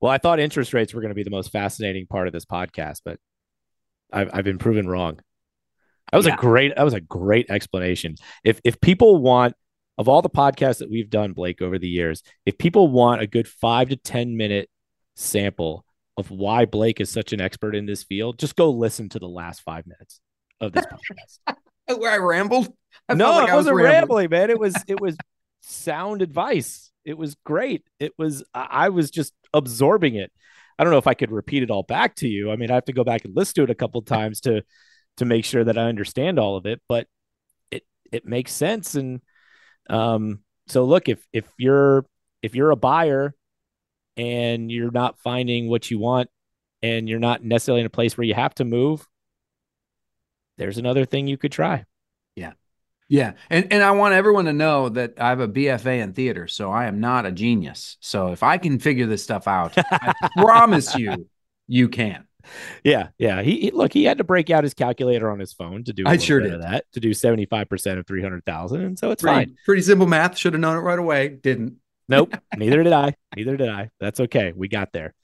Well, 0.00 0.12
I 0.12 0.18
thought 0.18 0.38
interest 0.38 0.74
rates 0.74 0.94
were 0.94 1.00
going 1.00 1.10
to 1.10 1.16
be 1.16 1.24
the 1.24 1.30
most 1.30 1.50
fascinating 1.50 2.06
part 2.06 2.26
of 2.26 2.32
this 2.32 2.44
podcast, 2.44 3.00
but 3.04 3.18
I've 4.12 4.30
I've 4.32 4.44
been 4.44 4.58
proven 4.58 4.88
wrong. 4.88 5.18
That 6.12 6.18
was 6.18 6.26
a 6.26 6.36
great 6.36 6.76
that 6.76 6.84
was 6.84 6.94
a 6.94 7.00
great 7.00 7.50
explanation. 7.50 8.14
If 8.44 8.60
if 8.62 8.80
people 8.80 9.18
want 9.18 9.54
of 9.98 10.08
all 10.08 10.22
the 10.22 10.30
podcasts 10.30 10.78
that 10.78 10.90
we've 10.90 11.10
done, 11.10 11.32
Blake, 11.32 11.60
over 11.62 11.78
the 11.78 11.88
years, 11.88 12.22
if 12.44 12.58
people 12.58 12.88
want 12.88 13.22
a 13.22 13.26
good 13.26 13.48
five 13.48 13.88
to 13.88 13.96
10 13.96 14.36
minute 14.36 14.68
sample 15.16 15.84
of 16.16 16.30
why 16.30 16.64
Blake 16.64 17.00
is 17.00 17.10
such 17.10 17.32
an 17.32 17.40
expert 17.40 17.74
in 17.74 17.86
this 17.86 18.04
field, 18.04 18.38
just 18.38 18.56
go 18.56 18.70
listen 18.70 19.08
to 19.08 19.18
the 19.18 19.28
last 19.28 19.62
five 19.62 19.86
minutes 19.86 20.20
of 20.60 20.72
this 20.72 20.86
podcast. 20.86 21.56
Where 21.98 22.10
I 22.10 22.18
rambled? 22.18 22.72
I 23.08 23.14
no, 23.14 23.30
like 23.30 23.48
it 23.48 23.54
wasn't 23.54 23.76
was 23.76 23.84
rambling, 23.84 24.30
man. 24.30 24.50
It 24.50 24.58
was, 24.58 24.74
it 24.88 25.00
was 25.00 25.16
sound 25.62 26.22
advice. 26.22 26.90
It 27.04 27.16
was 27.16 27.36
great. 27.44 27.84
It 28.00 28.12
was, 28.18 28.42
I 28.54 28.88
was 28.88 29.10
just 29.10 29.32
absorbing 29.54 30.16
it. 30.16 30.32
I 30.78 30.84
don't 30.84 30.92
know 30.92 30.98
if 30.98 31.06
I 31.06 31.14
could 31.14 31.30
repeat 31.30 31.62
it 31.62 31.70
all 31.70 31.84
back 31.84 32.16
to 32.16 32.28
you. 32.28 32.50
I 32.50 32.56
mean, 32.56 32.70
I 32.70 32.74
have 32.74 32.84
to 32.86 32.92
go 32.92 33.04
back 33.04 33.24
and 33.24 33.36
listen 33.36 33.54
to 33.54 33.62
it 33.62 33.70
a 33.70 33.76
couple 33.76 34.02
times 34.02 34.40
to, 34.42 34.62
to 35.18 35.24
make 35.24 35.44
sure 35.44 35.64
that 35.64 35.78
I 35.78 35.84
understand 35.84 36.38
all 36.38 36.56
of 36.56 36.66
it, 36.66 36.82
but 36.88 37.06
it, 37.70 37.84
it 38.12 38.26
makes 38.26 38.52
sense. 38.52 38.96
And, 38.96 39.20
um, 39.88 40.40
so 40.66 40.84
look, 40.84 41.08
if 41.08 41.24
if 41.32 41.44
you're 41.58 42.04
if 42.42 42.54
you're 42.54 42.70
a 42.70 42.76
buyer 42.76 43.34
and 44.16 44.70
you're 44.70 44.90
not 44.90 45.18
finding 45.20 45.68
what 45.68 45.90
you 45.90 45.98
want 45.98 46.28
and 46.82 47.08
you're 47.08 47.20
not 47.20 47.44
necessarily 47.44 47.80
in 47.80 47.86
a 47.86 47.90
place 47.90 48.16
where 48.16 48.26
you 48.26 48.34
have 48.34 48.54
to 48.56 48.64
move, 48.64 49.06
there's 50.58 50.78
another 50.78 51.04
thing 51.04 51.26
you 51.26 51.36
could 51.36 51.52
try. 51.52 51.84
Yeah. 52.34 52.52
Yeah. 53.08 53.32
And 53.50 53.72
and 53.72 53.82
I 53.82 53.92
want 53.92 54.14
everyone 54.14 54.46
to 54.46 54.52
know 54.52 54.88
that 54.88 55.14
I 55.18 55.28
have 55.28 55.40
a 55.40 55.48
BFA 55.48 56.00
in 56.00 56.12
theater, 56.12 56.48
so 56.48 56.70
I 56.70 56.86
am 56.86 57.00
not 57.00 57.26
a 57.26 57.32
genius. 57.32 57.96
So 58.00 58.32
if 58.32 58.42
I 58.42 58.58
can 58.58 58.78
figure 58.78 59.06
this 59.06 59.22
stuff 59.22 59.46
out, 59.46 59.74
I 59.76 60.12
promise 60.36 60.96
you 60.96 61.28
you 61.66 61.88
can. 61.88 62.26
Yeah, 62.84 63.08
yeah. 63.18 63.42
He, 63.42 63.60
he, 63.60 63.70
look, 63.70 63.92
he 63.92 64.04
had 64.04 64.18
to 64.18 64.24
break 64.24 64.50
out 64.50 64.64
his 64.64 64.74
calculator 64.74 65.30
on 65.30 65.38
his 65.38 65.52
phone 65.52 65.84
to 65.84 65.92
do. 65.92 66.04
I 66.06 66.16
sure 66.16 66.40
did 66.40 66.62
that 66.62 66.84
to 66.92 67.00
do 67.00 67.14
seventy 67.14 67.46
five 67.46 67.68
percent 67.68 67.98
of 67.98 68.06
three 68.06 68.22
hundred 68.22 68.44
thousand, 68.44 68.82
and 68.82 68.98
so 68.98 69.10
it's 69.10 69.22
pretty, 69.22 69.36
fine. 69.36 69.56
Pretty 69.64 69.82
simple 69.82 70.06
math. 70.06 70.36
Should 70.36 70.52
have 70.54 70.60
known 70.60 70.76
it 70.76 70.80
right 70.80 70.98
away. 70.98 71.28
Didn't. 71.28 71.76
Nope. 72.08 72.36
neither 72.56 72.82
did 72.82 72.92
I. 72.92 73.14
Neither 73.36 73.56
did 73.56 73.68
I. 73.68 73.90
That's 73.98 74.20
okay. 74.20 74.52
We 74.54 74.68
got 74.68 74.92
there. 74.92 75.14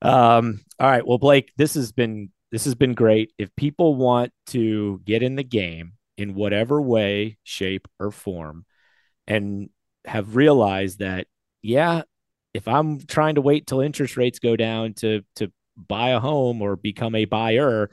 Um. 0.00 0.60
All 0.78 0.88
right. 0.88 1.06
Well, 1.06 1.18
Blake, 1.18 1.52
this 1.56 1.74
has 1.74 1.92
been 1.92 2.30
this 2.52 2.64
has 2.66 2.74
been 2.74 2.92
great. 2.94 3.32
If 3.38 3.54
people 3.56 3.96
want 3.96 4.30
to 4.48 5.00
get 5.04 5.22
in 5.22 5.34
the 5.36 5.42
game 5.42 5.94
in 6.18 6.34
whatever 6.34 6.80
way, 6.80 7.38
shape, 7.42 7.88
or 7.98 8.12
form, 8.12 8.66
and 9.26 9.70
have 10.04 10.36
realized 10.36 10.98
that, 10.98 11.26
yeah, 11.62 12.02
if 12.52 12.68
I'm 12.68 13.00
trying 13.00 13.36
to 13.36 13.40
wait 13.40 13.66
till 13.66 13.80
interest 13.80 14.16
rates 14.18 14.38
go 14.38 14.54
down 14.54 14.92
to 14.94 15.22
to 15.36 15.50
buy 15.76 16.10
a 16.10 16.20
home 16.20 16.60
or 16.60 16.76
become 16.76 17.14
a 17.14 17.24
buyer, 17.24 17.90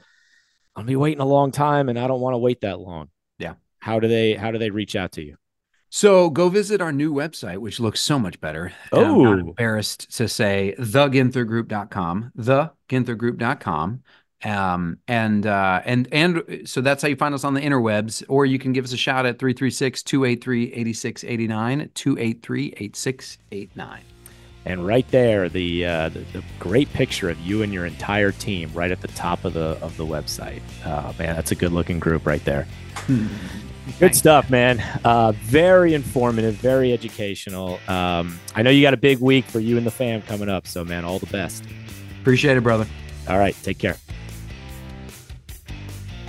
I'll 0.76 0.84
be 0.84 0.96
waiting 0.96 1.20
a 1.20 1.26
long 1.26 1.50
time 1.50 1.88
and 1.88 1.98
I 1.98 2.06
don't 2.06 2.20
want 2.20 2.34
to 2.34 2.38
wait 2.38 2.60
that 2.60 2.78
long. 2.78 3.08
Yeah. 3.38 3.54
How 3.78 3.98
do 3.98 4.08
they 4.08 4.34
how 4.34 4.50
do 4.50 4.58
they 4.58 4.70
reach 4.70 4.94
out 4.94 5.12
to 5.12 5.22
you? 5.22 5.36
So 5.92 6.30
go 6.30 6.48
visit 6.48 6.80
our 6.80 6.92
new 6.92 7.12
website, 7.12 7.58
which 7.58 7.80
looks 7.80 8.00
so 8.00 8.16
much 8.16 8.40
better. 8.40 8.72
Oh, 8.92 9.16
I'm 9.16 9.22
not 9.24 9.38
embarrassed 9.40 10.16
to 10.18 10.28
say 10.28 10.76
theginthergroup.com, 10.78 12.32
theginthergroup.com. 12.38 14.02
Um, 14.44 14.98
and, 15.06 15.46
uh, 15.46 15.82
and, 15.84 16.08
and 16.12 16.62
so 16.64 16.80
that's 16.80 17.02
how 17.02 17.08
you 17.08 17.16
find 17.16 17.34
us 17.34 17.44
on 17.44 17.54
the 17.54 17.60
interwebs, 17.60 18.22
or 18.28 18.46
you 18.46 18.58
can 18.58 18.72
give 18.72 18.84
us 18.84 18.92
a 18.92 18.96
shout 18.96 19.26
at 19.26 19.38
336 19.38 20.02
283 20.02 20.72
8689, 20.72 21.90
283 21.94 22.74
8689. 22.76 24.00
And 24.66 24.86
right 24.86 25.08
there, 25.10 25.48
the, 25.48 25.86
uh, 25.86 26.08
the, 26.10 26.20
the 26.32 26.44
great 26.58 26.92
picture 26.92 27.30
of 27.30 27.38
you 27.40 27.62
and 27.62 27.72
your 27.72 27.86
entire 27.86 28.30
team 28.30 28.70
right 28.74 28.90
at 28.90 29.00
the 29.00 29.08
top 29.08 29.44
of 29.44 29.54
the 29.54 29.78
of 29.80 29.96
the 29.96 30.04
website. 30.04 30.60
Oh, 30.84 31.14
man, 31.18 31.34
that's 31.34 31.50
a 31.50 31.54
good 31.54 31.72
looking 31.72 31.98
group 31.98 32.26
right 32.26 32.44
there. 32.44 32.66
Good 33.98 34.14
stuff, 34.14 34.50
man. 34.50 34.80
Uh, 35.04 35.32
very 35.32 35.94
informative, 35.94 36.54
very 36.54 36.92
educational. 36.92 37.80
Um, 37.88 38.38
I 38.54 38.62
know 38.62 38.70
you 38.70 38.82
got 38.82 38.94
a 38.94 38.98
big 38.98 39.18
week 39.18 39.46
for 39.46 39.60
you 39.60 39.78
and 39.78 39.86
the 39.86 39.90
fam 39.90 40.22
coming 40.22 40.48
up, 40.48 40.66
so 40.66 40.84
man, 40.84 41.04
all 41.04 41.18
the 41.18 41.26
best. 41.26 41.64
Appreciate 42.20 42.56
it, 42.56 42.62
brother. 42.62 42.86
All 43.28 43.38
right, 43.38 43.56
take 43.62 43.78
care. 43.78 43.96